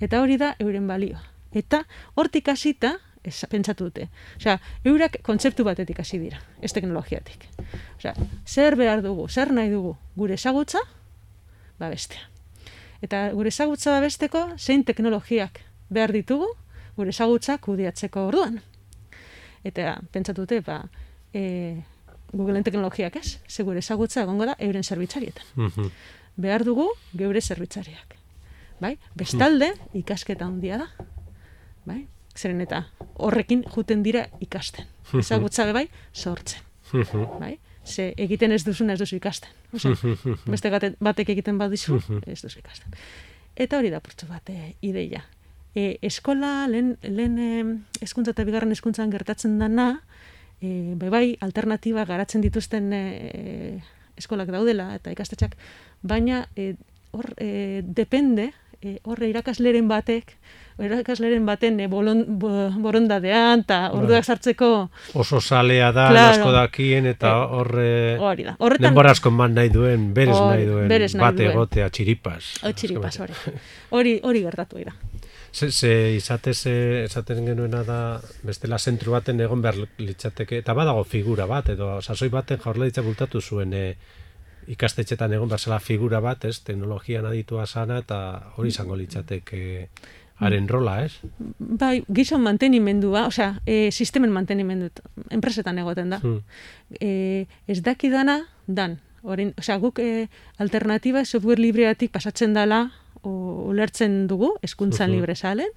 [0.01, 1.21] Eta hori da euren balioa.
[1.53, 1.85] Eta
[2.15, 4.09] hortik hasita ez, pentsatu dute.
[4.37, 7.47] Osea, eurak kontzeptu batetik hasi dira, ez teknologiatik.
[7.97, 8.13] Osea,
[8.45, 10.79] zer behar dugu, zer nahi dugu, gure ezagutza,
[11.79, 12.21] babestea.
[13.01, 15.59] Eta gure ezagutza babesteko, zein teknologiak
[15.89, 16.47] behar ditugu,
[16.95, 18.61] gure ezagutza kudiatzeko orduan.
[19.63, 20.83] Eta pentsatu dute, ba,
[21.33, 21.81] e,
[22.35, 25.89] Googleen teknologiak ez, ze gure ezagutza egongo da euren zerbitzarietan Mhm.
[26.35, 28.15] behar dugu geure zerbitzariak.
[28.81, 28.97] Bai?
[29.15, 30.87] Bestalde, ikasketa handia da.
[31.87, 32.05] Bai?
[32.35, 32.83] Zeren eta
[33.23, 34.87] horrekin juten dira ikasten.
[35.15, 36.65] Ezagutza be bai, sortzen.
[37.39, 37.55] Bai?
[37.85, 39.49] Ze egiten ez duzuna ez duzu ikasten.
[39.73, 39.93] Osea,
[40.49, 42.95] beste batek egiten badizu, ez duzu ikasten.
[43.55, 45.21] Eta hori da purtsu bat e, ideia.
[45.75, 47.51] E, eskola, lehen, lehen e,
[48.03, 50.01] eskuntza eta bigarren eskuntzan gertatzen dana,
[50.59, 53.03] e, bai bai, alternatiba garatzen dituzten e,
[54.17, 55.55] eskolak daudela eta ikastetxak,
[56.01, 56.73] baina e,
[57.15, 58.51] hor e, depende,
[58.85, 60.35] e, horre irakasleren batek,
[60.79, 62.49] irakasleren baten e, bolon, bo,
[62.83, 66.33] borondadean eta orduak sartzeko Oso salea da, Claro.
[66.35, 68.17] asko dakien, eta Eh, horre...
[68.19, 68.55] hori da.
[68.59, 71.51] Horretan, Denbora asko man nahi duen, berez Hori, nahi duen, berez nahi bat duen.
[71.51, 72.51] egotea, txiripas.
[72.63, 73.33] hori txiripas, hori.
[73.89, 74.93] Hori, hori gertatu da.
[75.55, 81.45] Ze, ze izatez, esaten genuena da, bestela zentru baten egon behar litzateke, eta badago figura
[81.47, 83.95] bat, edo sasoi baten jaurlaritza bultatu zuen e,
[84.67, 89.89] ikastetxetan egon behar zela figura bat, ez, teknologian aditua sana, eta hori izango litzateke
[90.39, 91.13] haren rola, ez?
[91.59, 94.89] Bai, gizon mantenimendua, osea, e, sistemen mantenimendu,
[95.31, 96.19] enpresetan egoten da.
[96.19, 96.41] Hmm.
[96.99, 98.99] E, ez dakidana, dan.
[99.23, 102.91] Orain, osea, guk e, alternatiba software libreatik pasatzen dala,
[103.21, 103.31] o,
[103.71, 105.15] ulertzen dugu, eskuntzan Mhm.
[105.15, 105.71] libre salen,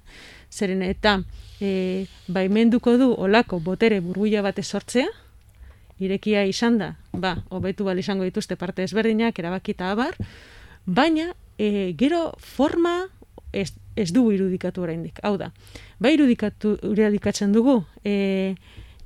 [0.51, 1.23] zeren eta
[1.61, 5.07] e, baimenduko du olako botere burbuila bat sortzea,
[5.99, 10.15] irekia izan da, ba, hobetu bal izango dituzte parte ezberdinak, erabakita abar,
[10.85, 13.09] baina e, gero forma
[13.51, 15.19] ez, ez dugu irudikatu oraindik.
[15.23, 15.51] Hau da,
[15.99, 18.55] bai irudikatu, irudikatzen dugu e,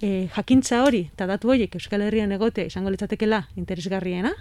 [0.02, 4.34] e, jakintza hori eta datu horiek Euskal Herrian egotea izango litzatekela interesgarriena,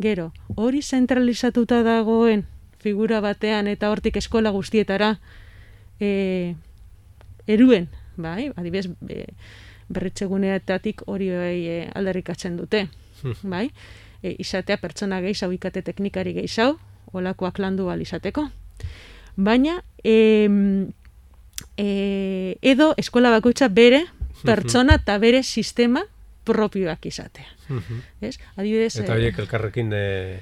[0.00, 2.46] gero hori zentralizatuta dagoen
[2.82, 5.16] figura batean eta hortik eskola guztietara
[6.00, 6.54] e,
[7.46, 9.24] eruen, bai, adibidez, e,
[9.88, 12.88] berritzeguneetatik hori bai e, aldarrikatzen dute,
[13.42, 13.70] bai,
[14.22, 16.78] e, izatea pertsona gehiago ikate teknikari gehiago,
[17.12, 18.48] olakoak landu ahal izateko.
[19.36, 20.90] Baina, em,
[21.76, 24.04] e, edo eskola bakoitza bere
[24.44, 26.02] pertsona eta bere sistema
[26.44, 27.46] propioak izatea.
[27.68, 28.02] Mhm.
[28.20, 28.38] Ez?
[28.56, 30.40] Adibidez, Eta eh, horiek elkarrekin e,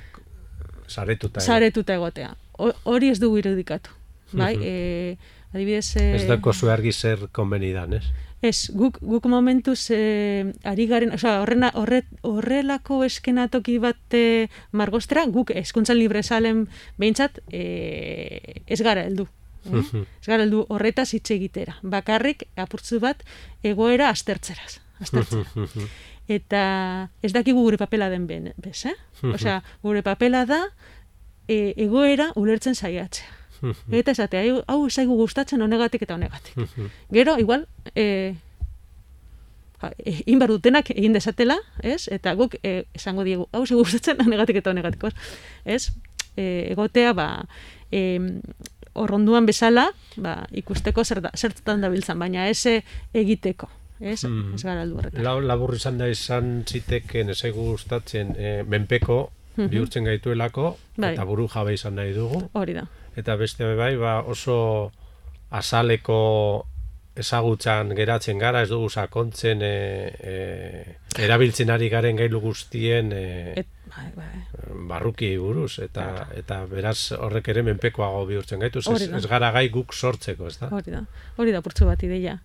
[0.86, 1.40] saretuta.
[1.40, 2.34] saretuta egotea.
[2.59, 3.90] Ho- Hori ez dugu irudikatu.
[4.32, 4.62] Bai, Mhm.
[4.64, 5.18] e,
[5.57, 5.96] adibidez...
[5.96, 8.04] E, Ez dako zu argi zer konbenidan, ez?
[8.44, 15.24] Ez, guk, guk momentuz e, ari garen, osea, horrena, horre, horrelako eskenatoki bat e, margostera,
[15.32, 16.66] guk eskuntzan libre salen
[17.00, 19.26] behintzat e, ez gara heldu.
[19.72, 19.82] Eh?
[20.20, 21.78] Ez gara heldu horretaz hitz egitera.
[21.82, 23.24] Bakarrik apurtzu bat
[23.66, 24.76] egoera aztertzeraz.
[25.00, 25.66] Aztertzera.
[26.28, 26.61] Eta
[27.22, 28.94] ez dakigu gure papela den ben, bez, eh?
[29.22, 30.64] Osea, gure papela da
[31.48, 33.32] e, egoera ulertzen saiatzea.
[33.90, 36.54] Eta esatea, hau- zaigu gustatzen honegatik eta honegatik.
[37.12, 38.34] Gero, igual, e,
[39.82, 42.08] ja, egin behar dutenak egin desatela, ez?
[42.12, 45.04] Eta guk e, esango diegu, hau zaigu gustatzen honegatik eta honegatik,
[45.64, 45.90] ez?
[46.36, 47.28] E, egotea, ba,
[47.92, 48.02] e,
[48.96, 52.76] horronduan bezala, ba, ikusteko zer da, zertan dabiltzan, baina ez e,
[53.14, 53.68] egiteko,
[54.00, 54.22] ez?
[54.24, 54.54] Mm.
[54.56, 55.24] Ez gara aldu horretan.
[55.46, 61.14] Labur izan da izan ziteken ez gustatzen e, menpeko bihurtzen gaituelako Bai.
[61.14, 62.82] eta buru jabe izan nahi dugu Hori da.
[63.16, 64.92] Eta beste bai ba, oso
[65.50, 66.66] azaleko
[67.16, 69.72] ezagutzan geratzen gara ez dugu sakontzen e,
[70.20, 70.34] e,
[71.24, 73.22] erabiltzen ari garen gailu guztien e,
[73.62, 74.42] Et, Bai, bai.
[74.90, 79.94] barruki buruz eta eta beraz horrek ere menpekoago bihurtzen gaitu ez, ez gara gai guk
[79.94, 80.68] sortzeko, ez da?
[80.74, 81.06] Hori da,
[81.40, 82.36] hori da purtsu bat ideia,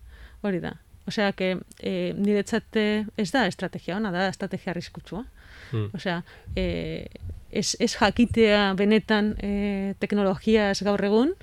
[0.45, 0.77] hori da.
[1.09, 5.25] Osea, que e, niretzat eh, ez da estrategia ona, da estrategia arriskutsua.
[5.71, 5.89] Hmm.
[5.95, 6.23] Osea,
[6.55, 7.07] e,
[7.51, 11.33] ez, ez jakitea benetan e, teknologiaz gaur egun,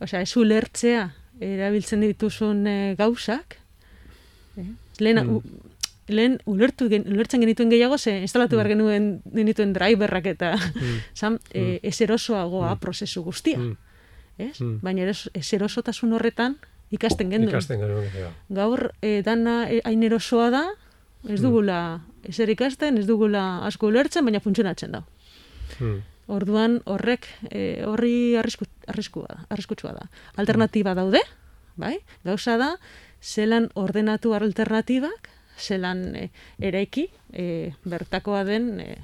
[0.00, 3.58] osea, ez ulertzea erabiltzen dituzun e, gauzak,
[4.56, 4.64] e,
[5.00, 5.36] lehen, Hmm.
[5.36, 5.42] u,
[6.12, 10.98] lehen ulertu, gen, ulertzen genituen gehiago, ze instalatu behar genuen genituen driverrak eta Hmm.
[11.20, 13.56] zan, e, ez erosoagoa prozesu guztia.
[13.58, 13.76] Hmm.
[14.38, 14.58] Ez?
[14.58, 14.78] Hmm.
[14.82, 16.56] Baina eros, ez erosotasun horretan
[16.90, 17.48] ikasten genuen.
[17.48, 18.30] Ikasten genuen, ja.
[18.50, 20.64] Gaur e, dana hain erosoa da,
[21.28, 25.02] ez dugula ezer ikasten, ez dugula asko ulertzen, baina funtzionatzen da.
[25.78, 26.00] Hmm.
[26.32, 30.06] Orduan horrek e, horri arrisku, arriskua da, arriskutsua da.
[30.36, 31.20] Alternatiba daude,
[31.76, 31.98] bai?
[32.24, 32.76] Gauza da,
[33.22, 36.28] zelan ordenatu alternatibak, zelan e,
[36.60, 38.98] eraiki, e, bertakoa den e,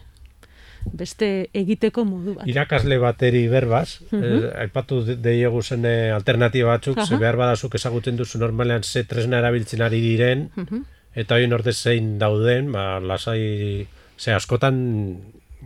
[0.94, 2.46] beste egiteko modu bat.
[2.48, 4.22] Irakasle bateri berbaz, Mhm.
[4.24, 7.18] eh, aipatu de- deiegu zen alternatiba batzuk, ze Aha.
[7.20, 10.84] behar badazuk ezagutzen duzu normalean ze tresna erabiltzen ari diren, Mhm.
[11.18, 13.86] Eta hori ordez zein dauden, ba, lasai,
[14.18, 14.78] ze askotan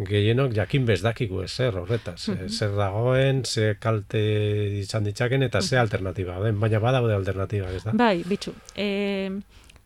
[0.09, 4.22] gehienok jakin bezdakigu ezer horretaz, eh, zer dagoen, ze kalte
[4.80, 7.92] izan ditzaken, eta ze alternatiba den, baina badaude alternatiba, ez da?
[7.92, 8.55] Bai, bitxu.
[8.74, 9.28] E,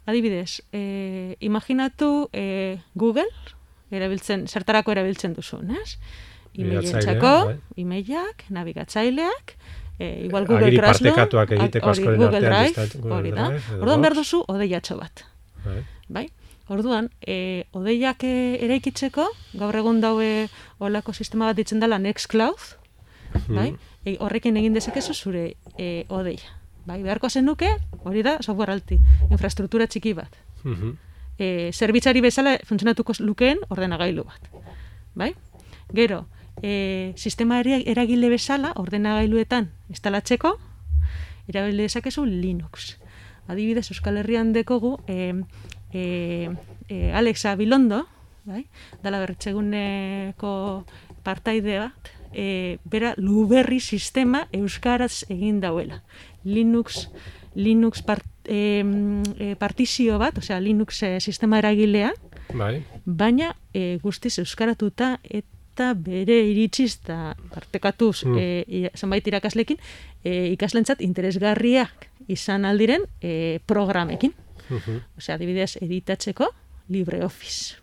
[0.07, 3.31] adibidez, e, imaginatu e, Google,
[3.91, 5.99] erabiltzen, zertarako erabiltzen duzu, ez?
[6.57, 7.59] Nabigatzailea, bai.
[7.77, 9.57] e-mailak, nabigatzaileak,
[9.99, 13.51] e, igual Google Agiri Classroom, partekatuak egiteko askoren Google Drive, hori da.
[13.81, 15.27] Orduan behar duzu odeiatxo bat,
[15.67, 15.85] Bai.
[16.09, 16.27] bai?
[16.69, 19.27] Orduan, e, odeiak e, eraikitzeko,
[19.59, 20.49] gaur egun daue
[20.83, 22.63] olako sistema bat ditzen dela Nextcloud,
[23.49, 23.73] bai?
[23.73, 23.79] Mhm.
[24.07, 26.55] E, horrekin egin dezakezu zure e, odeia.
[26.87, 27.73] Bai, beharko zenuke,
[28.07, 28.99] hori da, software alti,
[29.31, 30.39] infrastruktura txiki bat.
[30.63, 30.95] Mhm.
[31.39, 34.51] E, zerbitzari bezala funtzionatuko lukeen ordenagailu bat.
[35.15, 35.35] Bai?
[35.95, 36.27] Gero,
[36.63, 40.57] e, sistema eragile bezala ordenagailuetan instalatzeko,
[41.47, 42.97] erabili dezakezu Linux.
[43.47, 45.35] Adibidez, Euskal Herrian dekogu e,
[45.93, 46.51] e,
[46.89, 48.07] e, Alexa Bilondo,
[48.45, 48.67] bai?
[49.03, 50.85] dala bertseguneko
[51.23, 56.03] partaide bat, e, bera luberri sistema euskaraz egin dauela.
[56.45, 57.09] Linux
[57.57, 58.85] Linux part, e,
[59.41, 62.13] e, partizio bat, osea Linux e, sistema eragilea,
[62.53, 62.85] Bai.
[63.05, 65.17] baina e, guztiz euskaratuta
[65.77, 68.39] eta bere iritsiz eta partekatuz Mm.
[68.41, 69.77] e, zenbait irakaslekin
[70.25, 74.33] e, ikaslentzat interesgarriak izan aldiren e, programekin.
[74.71, 74.97] Mhm.
[75.19, 76.49] Osea, adibidez, editatzeko
[76.89, 77.77] LibreOffice.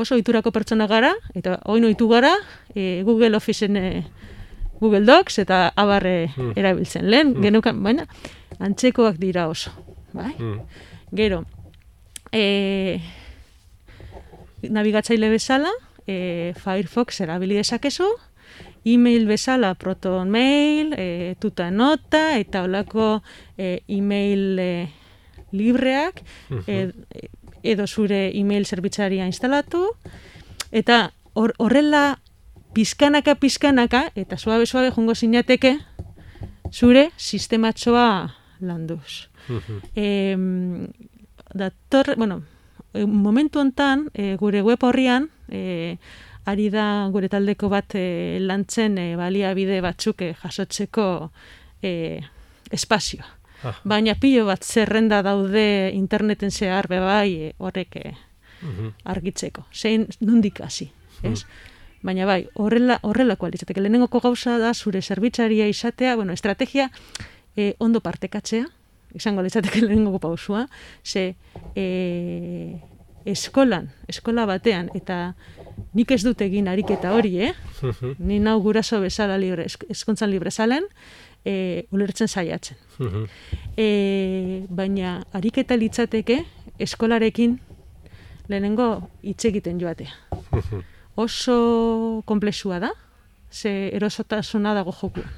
[0.00, 2.30] Oso iturako pertsona gara, eta oin oitu gara,
[2.74, 4.06] e, Google Officeen e,
[4.80, 6.52] Google Docs eta abarre Mm.
[6.56, 7.10] erabiltzen.
[7.10, 8.06] Lehen, genukan, baina,
[8.60, 9.70] antzekoak dira oso.
[10.12, 10.32] Bai?
[10.38, 10.60] Mhm.
[11.12, 11.44] Gero,
[12.32, 13.00] e,
[14.62, 15.70] nabigatzaile bezala,
[16.06, 18.08] e, Firefox erabili dezakezu,
[18.84, 23.22] e-mail bezala Proton Mail, e, tuta nota, eta olako
[23.58, 24.88] e, e-mail e,
[25.52, 26.22] libreak,
[26.66, 26.90] e,
[27.62, 29.96] edo zure e-mail zerbitzaria instalatu,
[30.72, 32.20] eta hor- horrela
[32.72, 35.78] pizkanaka pizkanaka, eta suabe suabe jongo zinateke,
[36.72, 39.28] zure sistematxoa landuz.
[39.48, 39.80] Mhm.
[39.96, 40.36] E,
[41.54, 42.42] dator, bueno,
[42.94, 45.98] e, momentu hontan e, gure web horrian e,
[46.46, 51.30] ari da gure taldeko bat e, lantzen e, baliabide batzuk e, jasotzeko
[51.82, 52.20] e,
[52.70, 53.26] espazioa.
[53.62, 53.76] Ah.
[53.84, 58.14] Baina pilo bat zerrenda daude interneten zehar bebai e, horrek e,
[58.62, 58.92] Mhm.
[59.04, 59.64] argitzeko.
[59.72, 60.90] Zein nundik hasi,
[61.22, 61.44] ez?
[62.02, 63.80] Baina bai, horrela horrelako litzateke.
[63.80, 66.90] Lehenengoko gauza da zure zerbitzaria izatea, bueno, estrategia
[67.56, 68.66] e, ondo partekatzea,
[69.14, 70.66] izango litzateke lehenengoko pausua,
[71.04, 71.34] ze
[71.74, 72.80] e,
[73.26, 75.34] eskolan, eskola batean, eta
[75.94, 77.52] nik ez dut egin ariketa hori, eh?
[77.82, 78.14] Mhm.
[78.18, 80.84] Ni nau guraso bezala libre, esk- eskontzan libre zalen,
[81.44, 82.76] e, ulertzen saiatzen.
[83.76, 86.44] E, baina ariketa litzateke
[86.78, 87.58] eskolarekin
[88.48, 90.10] lehenengo hitz egiten joatea.
[90.52, 90.80] Mhm.
[91.16, 92.90] Oso komplexua da,
[93.50, 95.28] ze erosotasuna dago jokuan.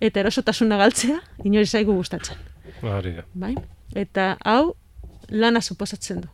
[0.00, 2.36] Eta erosotasuna galtzea, inori zaigu gustatzen.
[3.34, 3.54] Bai?
[3.94, 4.74] Eta hau
[5.28, 6.28] lana suposatzen du.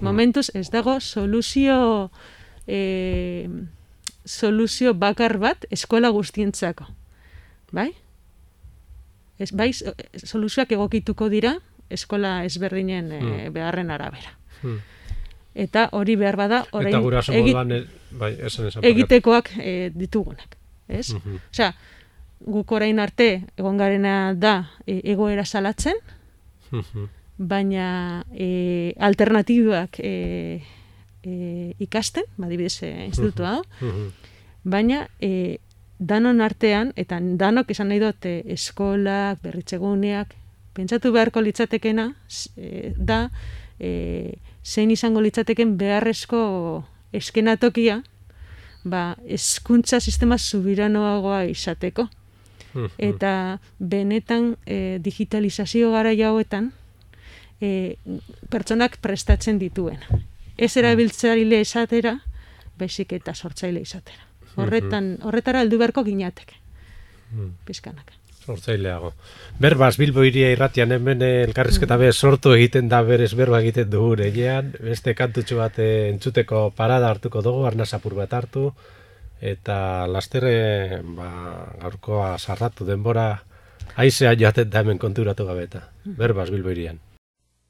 [0.00, 2.10] Momentuz ez dago soluzio
[2.66, 3.48] e,
[4.24, 6.86] soluzio bakar bat eskola guztientzako.
[7.72, 7.92] Bai?
[9.38, 11.56] Ez, bai, so- soluzioak egokituko dira
[11.90, 13.52] eskola ezberdinen e, Hmm.
[13.52, 14.36] beharren arabera.
[14.62, 14.78] Mhm.
[15.54, 18.84] Eta hori behar bada orain Eta egi- eh, bai, esan esan.
[18.84, 20.56] egitekoak e, ditugunak.
[20.88, 21.12] Ez?
[21.14, 21.36] Mhm.
[21.52, 21.74] Osea,
[22.40, 25.94] guk orain arte egon garena da e, egoera salatzen.
[27.38, 30.62] Baina e, alternatibak e,
[31.24, 33.62] e, ikasten, badibidez e, institutu hau,
[34.62, 35.58] baina e,
[35.98, 40.34] danon artean, eta danok esan nahi dute eskolak, berritzeguneak,
[40.74, 42.10] pentsatu beharko litzatekena,
[42.56, 43.28] e, da,
[43.78, 48.02] e, zein izango litzateken beharrezko eskenatokia,
[48.84, 52.08] ba, eskuntza sistema subiranoagoa izateko.
[52.98, 56.72] Eta benetan e, digitalizazio gara jauetan,
[57.64, 57.96] e,
[58.52, 60.02] pertsonak prestatzen dituen.
[60.56, 62.18] Ez erabiltzaile esatera,
[62.78, 64.28] baizik eta sortzaile izatera.
[64.60, 66.60] Horretan, horretara aldu beharko ginateke.
[67.66, 68.12] Pizkanak.
[68.44, 69.14] Sortzaileago.
[69.58, 74.74] Berbaz, Bilbo iria irratian hemen elkarrizketa be sortu egiten da berez berba egiten dugu egean,
[74.84, 78.66] beste kantutxu bat entzuteko parada hartuko dugu, arnazapur bat hartu,
[79.40, 79.78] eta
[80.12, 81.30] lasterre ba,
[81.80, 83.26] gaurkoa sarratu denbora
[83.96, 85.88] aizea joaten da hemen konturatu gabeta.
[86.04, 87.00] Berbaz, Bilbo irian.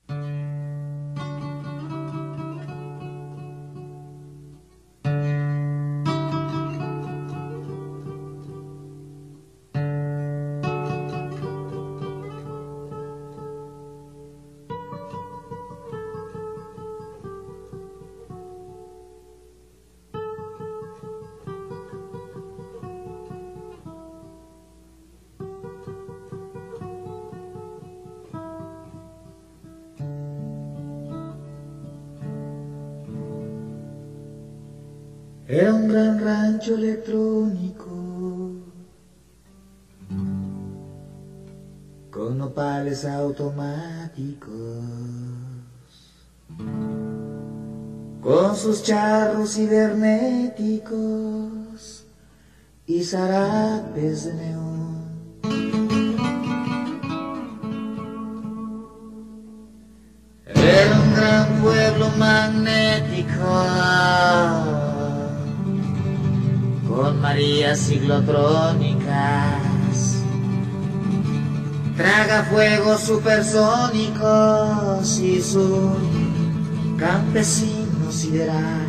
[0.08, 0.43] Era
[43.04, 44.54] automáticos,
[48.22, 50.94] con sus charros cibernéticos
[52.86, 54.94] y zarapes de neón.
[60.46, 63.50] Era un gran pueblo magnético
[66.88, 69.63] con Marías ciclotrónicas,
[71.96, 75.90] traga fuegos supersónicos y su
[76.98, 78.86] campesino sideral.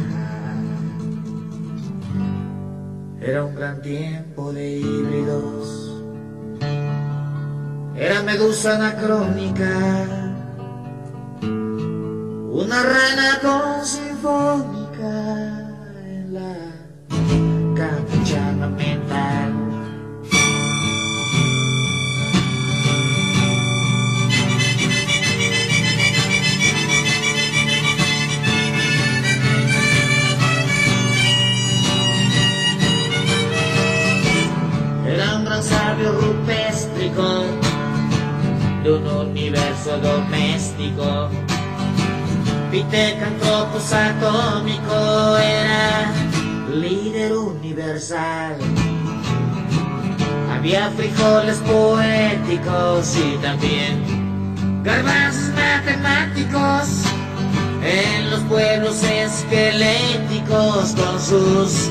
[3.22, 5.92] Era un gran tiempo de híbridos,
[7.96, 10.06] era medusa anacrónica,
[12.52, 14.85] una rana con sinfónica
[37.16, 37.46] rupéstrico
[38.84, 41.30] de un universo doméstico.
[42.72, 46.12] Pitecantropos atómico era
[46.74, 48.58] líder universal.
[50.52, 57.04] Había frijoles poéticos y también garbanzos matemáticos
[57.84, 61.90] en los pueblos esqueléticos con sus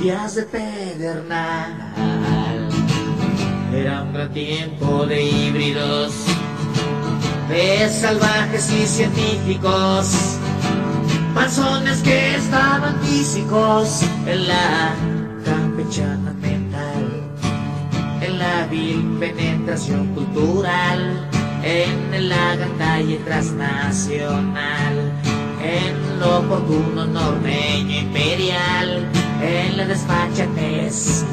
[0.00, 2.15] guías de pedernal.
[3.86, 6.12] Era un tiempo de híbridos,
[7.48, 10.38] de salvajes y científicos
[11.32, 14.92] panzones que estaban físicos en la
[15.44, 17.30] campechana mental,
[18.22, 21.30] en la vil penetración cultural,
[21.62, 25.12] en la gandalla transnacional,
[25.62, 29.08] en lo oportuno norteño imperial,
[29.40, 31.24] en la despachatez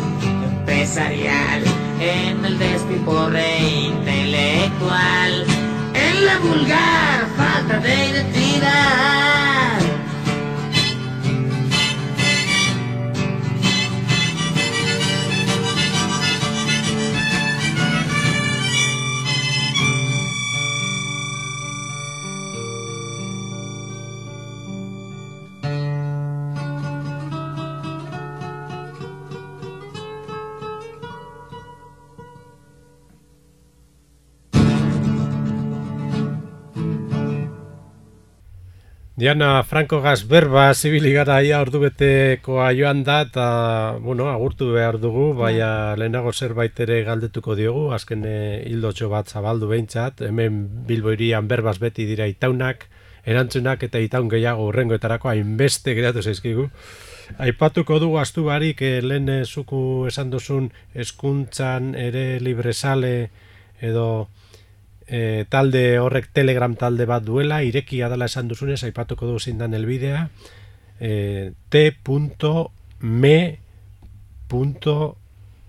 [0.73, 1.63] empresarial,
[1.99, 5.45] en el despiporre intelectual,
[5.93, 9.42] en la vulgar falta de identidad.
[39.23, 43.45] Diana Franco Gaz berba zibili gara ia ordu betekoa joan da eta
[44.03, 49.69] bueno, agurtu behar dugu, baina lehenago zerbait ere galdetuko diogu, azken eh, hildotxo bat zabaldu
[49.71, 50.59] behintzat, hemen
[50.89, 52.83] Bilbo irian berbaz beti dira itaunak,
[53.23, 56.67] erantzunak eta itaun gehiago urrengoetarako hainbeste geratu zaizkigu.
[57.47, 60.67] Aipatuko dugu astu barik, eh, lehen eh, zuku esan duzun
[61.05, 63.15] eskuntzan ere libresale
[63.79, 64.27] edo
[65.13, 69.75] e, talde horrek telegram talde bat duela, irekia dela esan duzunez, aipatuko du zein dan
[69.77, 70.25] elbidea,
[70.99, 73.37] e, t.me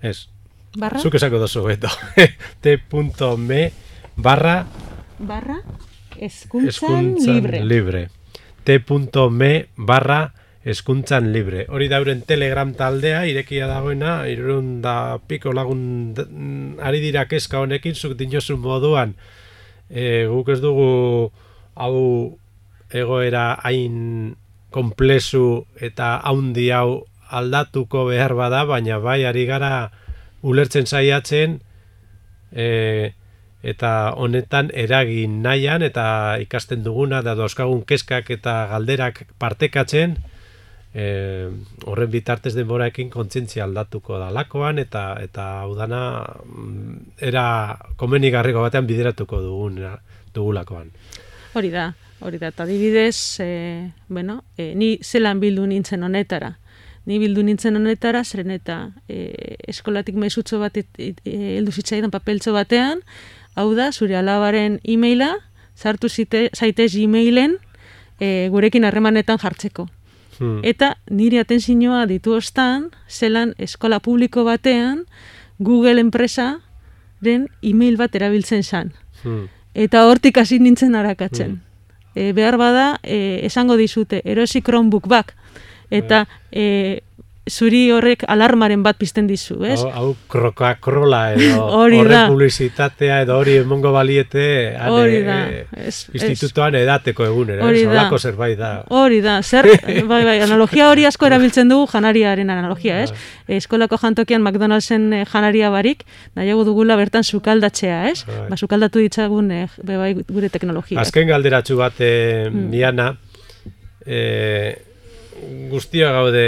[0.05, 0.29] es
[0.77, 1.01] Barra?
[1.01, 1.89] zuk esako dozu beto
[2.63, 3.61] t.me
[4.17, 4.57] barra
[5.19, 5.61] Barra,
[6.19, 7.61] eskuntzan, libre.
[7.65, 8.09] libre.
[8.65, 10.35] t.me barra
[10.65, 11.67] eskuntzan libre.
[11.69, 17.61] Hori da euren telegram taldea, irekia dagoena, irun da piko lagun mm, ari dira kezka
[17.61, 19.15] honekin, zuk dinosun moduan,
[19.95, 21.31] e, guk ez dugu
[21.79, 21.99] hau
[22.91, 24.35] egoera hain
[24.75, 29.91] konplezu eta haundi hau aldatuko behar bada, baina bai ari gara
[30.43, 31.61] ulertzen saiatzen
[32.53, 33.15] e,
[33.65, 40.19] eta honetan eragin nahian eta ikasten duguna da dauzkagun kezkak eta galderak partekatzen
[40.95, 41.51] e,
[41.91, 46.01] horren bitartez denboraekin kontzientzia aldatuko dalakoan eta eta hau dana
[46.45, 47.45] mm, era
[48.01, 49.81] komenigarriko batean bideratuko dugun
[50.35, 50.91] dugulakoan.
[51.55, 52.51] Hori da, hori da.
[52.51, 56.57] Eta adibidez, e, bueno, e, ni zelan bildu nintzen honetara.
[57.07, 58.79] Ni bildu nintzen honetara, zeren eta
[59.09, 63.03] e, eskolatik mezutxo bat et- e, heldu zitzaidan papeltxo batean,
[63.55, 65.35] hau da, zure alabaren e-maila,
[65.77, 67.59] sartu zite, zaitez e-mailen
[68.19, 69.89] e, gurekin harremanetan jartzeko.
[70.39, 70.61] Hmm.
[70.63, 75.05] Eta nire atentzioa ditu ostan, zelan eskola publiko batean,
[75.59, 78.93] Google enpresaren e-mail bat erabiltzen zan.
[79.23, 79.47] Hmm.
[79.75, 81.61] Eta hortik hasi nintzen arakatzen.
[82.15, 85.35] E, behar bada, e, esango dizute, erosi Chromebook bak.
[85.91, 87.03] Eta e,
[87.51, 89.77] zuri horrek alarmaren bat pizten dizu, ez?
[89.83, 94.45] Hau, hau kroka krola edo Hori horren publizitatea edo hori emongo baliete
[94.79, 95.37] han, Hori eh, da.
[95.51, 97.85] eh, Ez- institutoan edateko egunera, Hori ez?
[97.85, 97.91] da.
[97.93, 98.71] Holako zerbait da.
[98.89, 99.69] Hori da, zer,
[100.11, 103.13] bai, bai, analogia hori asko erabiltzen dugu janariaren analogia, ez?
[103.61, 108.25] Eskolako jantokian McDonald'sen eh, janaria barik, nahiago dugula bertan sukaldatzea, ez?
[108.25, 108.49] Bai.
[108.55, 110.97] Ba, sukaldatu ditzagun eh, bai, gure teknologia.
[111.05, 112.71] Azken galderatxu bat eh, Hmm.
[112.73, 113.11] Diana,
[114.07, 114.75] eh,
[115.71, 116.43] guztia gaude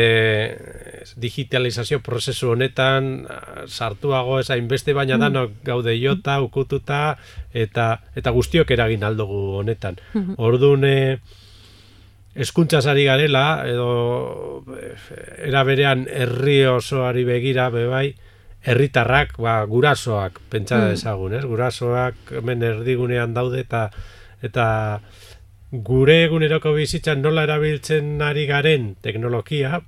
[1.16, 4.96] digitalizazio prozesu honetan ah, sartuago ez hainbeste Hmm.
[4.96, 7.16] baina danok gaude jota, ukututa
[7.54, 9.96] eta eta guztiok eragin aldugu honetan.
[10.12, 10.34] Hmm.
[10.38, 11.18] Orduan eh,
[12.34, 14.62] eskuntzaz ari garela edo
[15.38, 18.14] era berean herri osoari begira bebai
[18.66, 20.88] herritarrak ba, gurasoak pentsa Mm.
[20.90, 21.44] dezagun, ez?
[21.44, 23.90] Gurasoak hemen erdigunean daude eta
[24.42, 25.00] eta
[25.72, 29.80] gure eguneroko bizitzan nola erabiltzen ari garen teknologia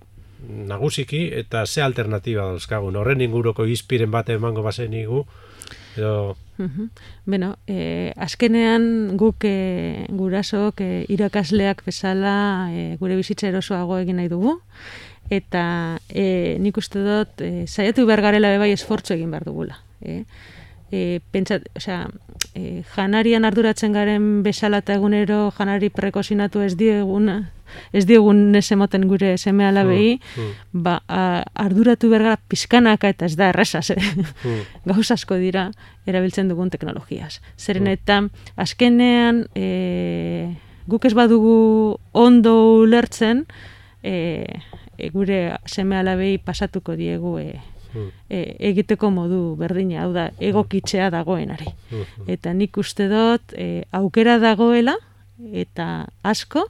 [0.46, 2.96] nagusiki eta ze alternatiba dauzkagun.
[2.96, 5.24] Horren inguruko izpiren bat emango bazenigu
[5.96, 6.90] edo Mhm.
[7.24, 14.28] Beno, eh, azkenean guk eh, gurasok eh, irakasleak bezala eh, gure bizitza erosoago egin nahi
[14.28, 14.56] dugu
[15.30, 19.78] eta eh, nik uste dut eh, saiatu behar garela bebai esfortzu egin behar dugula.
[20.02, 20.24] Eh?
[20.90, 22.06] E, pentsat, osea,
[22.56, 27.50] e, janarian arduratzen garen bezala eta egunero janari prekozinatu ez dieguna,
[27.92, 33.26] ez diegun ez emoten gure seme alabei, Mm, ba, a, arduratu behar gara pizkanaka eta
[33.26, 33.94] ez da erresa, ze.
[33.96, 34.60] mm,
[34.90, 35.70] gauz asko dira
[36.06, 37.40] erabiltzen dugun teknologiaz.
[37.58, 38.22] Zeren eta
[38.56, 40.54] azkenean e,
[40.88, 43.44] guk ez badugu ondo ulertzen
[44.02, 44.44] e,
[44.98, 47.58] e, gure seme alabei pasatuko diegu e,
[47.94, 51.68] mm, e, egiteko modu berdina, hau da, egokitzea dagoenari.
[51.90, 54.96] mm, Eta nik uste dut e, aukera dagoela
[55.52, 56.64] eta asko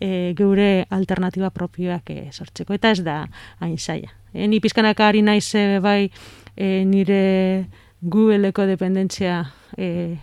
[0.00, 2.74] e, geure alternatiba propioak e, sortzeko.
[2.74, 3.22] Eta ez da
[3.60, 4.12] hain zaila.
[4.32, 6.10] E, ni pizkanaka ari naiz e, bai
[6.56, 7.66] e, nire
[8.02, 9.44] Googleeko dependentzia
[9.76, 10.16] e,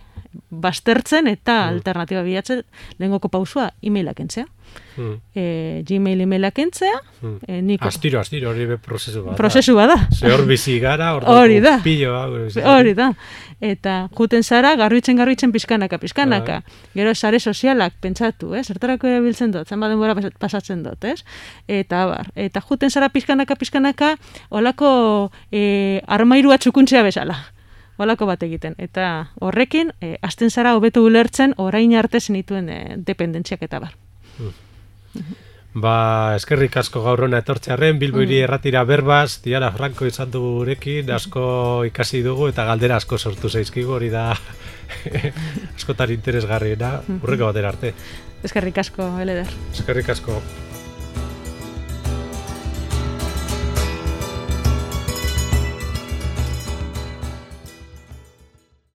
[0.50, 2.64] baztertzen eta alternatiba bilatzen
[2.98, 4.46] lehengoko pausua e-mailak entzea.
[4.96, 7.36] mm, E, Gmail e-mailak entzea, mm.
[7.46, 9.32] e, nik Astiro, astiro, hori be prozesu bat.
[9.32, 9.36] da.
[9.36, 9.96] prozesu bada.
[10.12, 11.78] Ze hor bizi gara, hor Hori da.
[11.84, 12.60] Bizi.
[12.64, 13.10] Hori da.
[13.60, 16.62] Eta juten zara, garbitzen garbitzen pizkanaka, pizkanaka.
[16.94, 18.66] Gero sare sozialak pentsatu, ez?
[18.66, 21.22] Zertarako erabiltzen dut, zenbat denbora pas- pasatzen dut, ez?
[21.68, 24.16] Eta bar, eta juten zara pizkanaka, pizkanaka,
[24.50, 27.36] olako e, armairua txukuntzea bezala.
[27.98, 28.74] Olako bat egiten.
[28.78, 33.92] Eta horrekin, e, azten zara hobeto ulertzen orain arte zenituen e, dependentziak eta bar.
[35.74, 38.22] Ba, eskerrik asko gaur hona etortzearren, Bilbo Mm.
[38.26, 43.48] hiri erratira berbaz, Diana Franco izan dugu gurekin, asko ikasi dugu eta galdera asko sortu
[43.48, 44.34] zaizkigu, hori da
[45.76, 47.94] askotan interesgarriena, urreko batera arte.
[48.44, 49.48] Eskerrik asko, Eleder.
[49.72, 50.42] Eskerrik asko.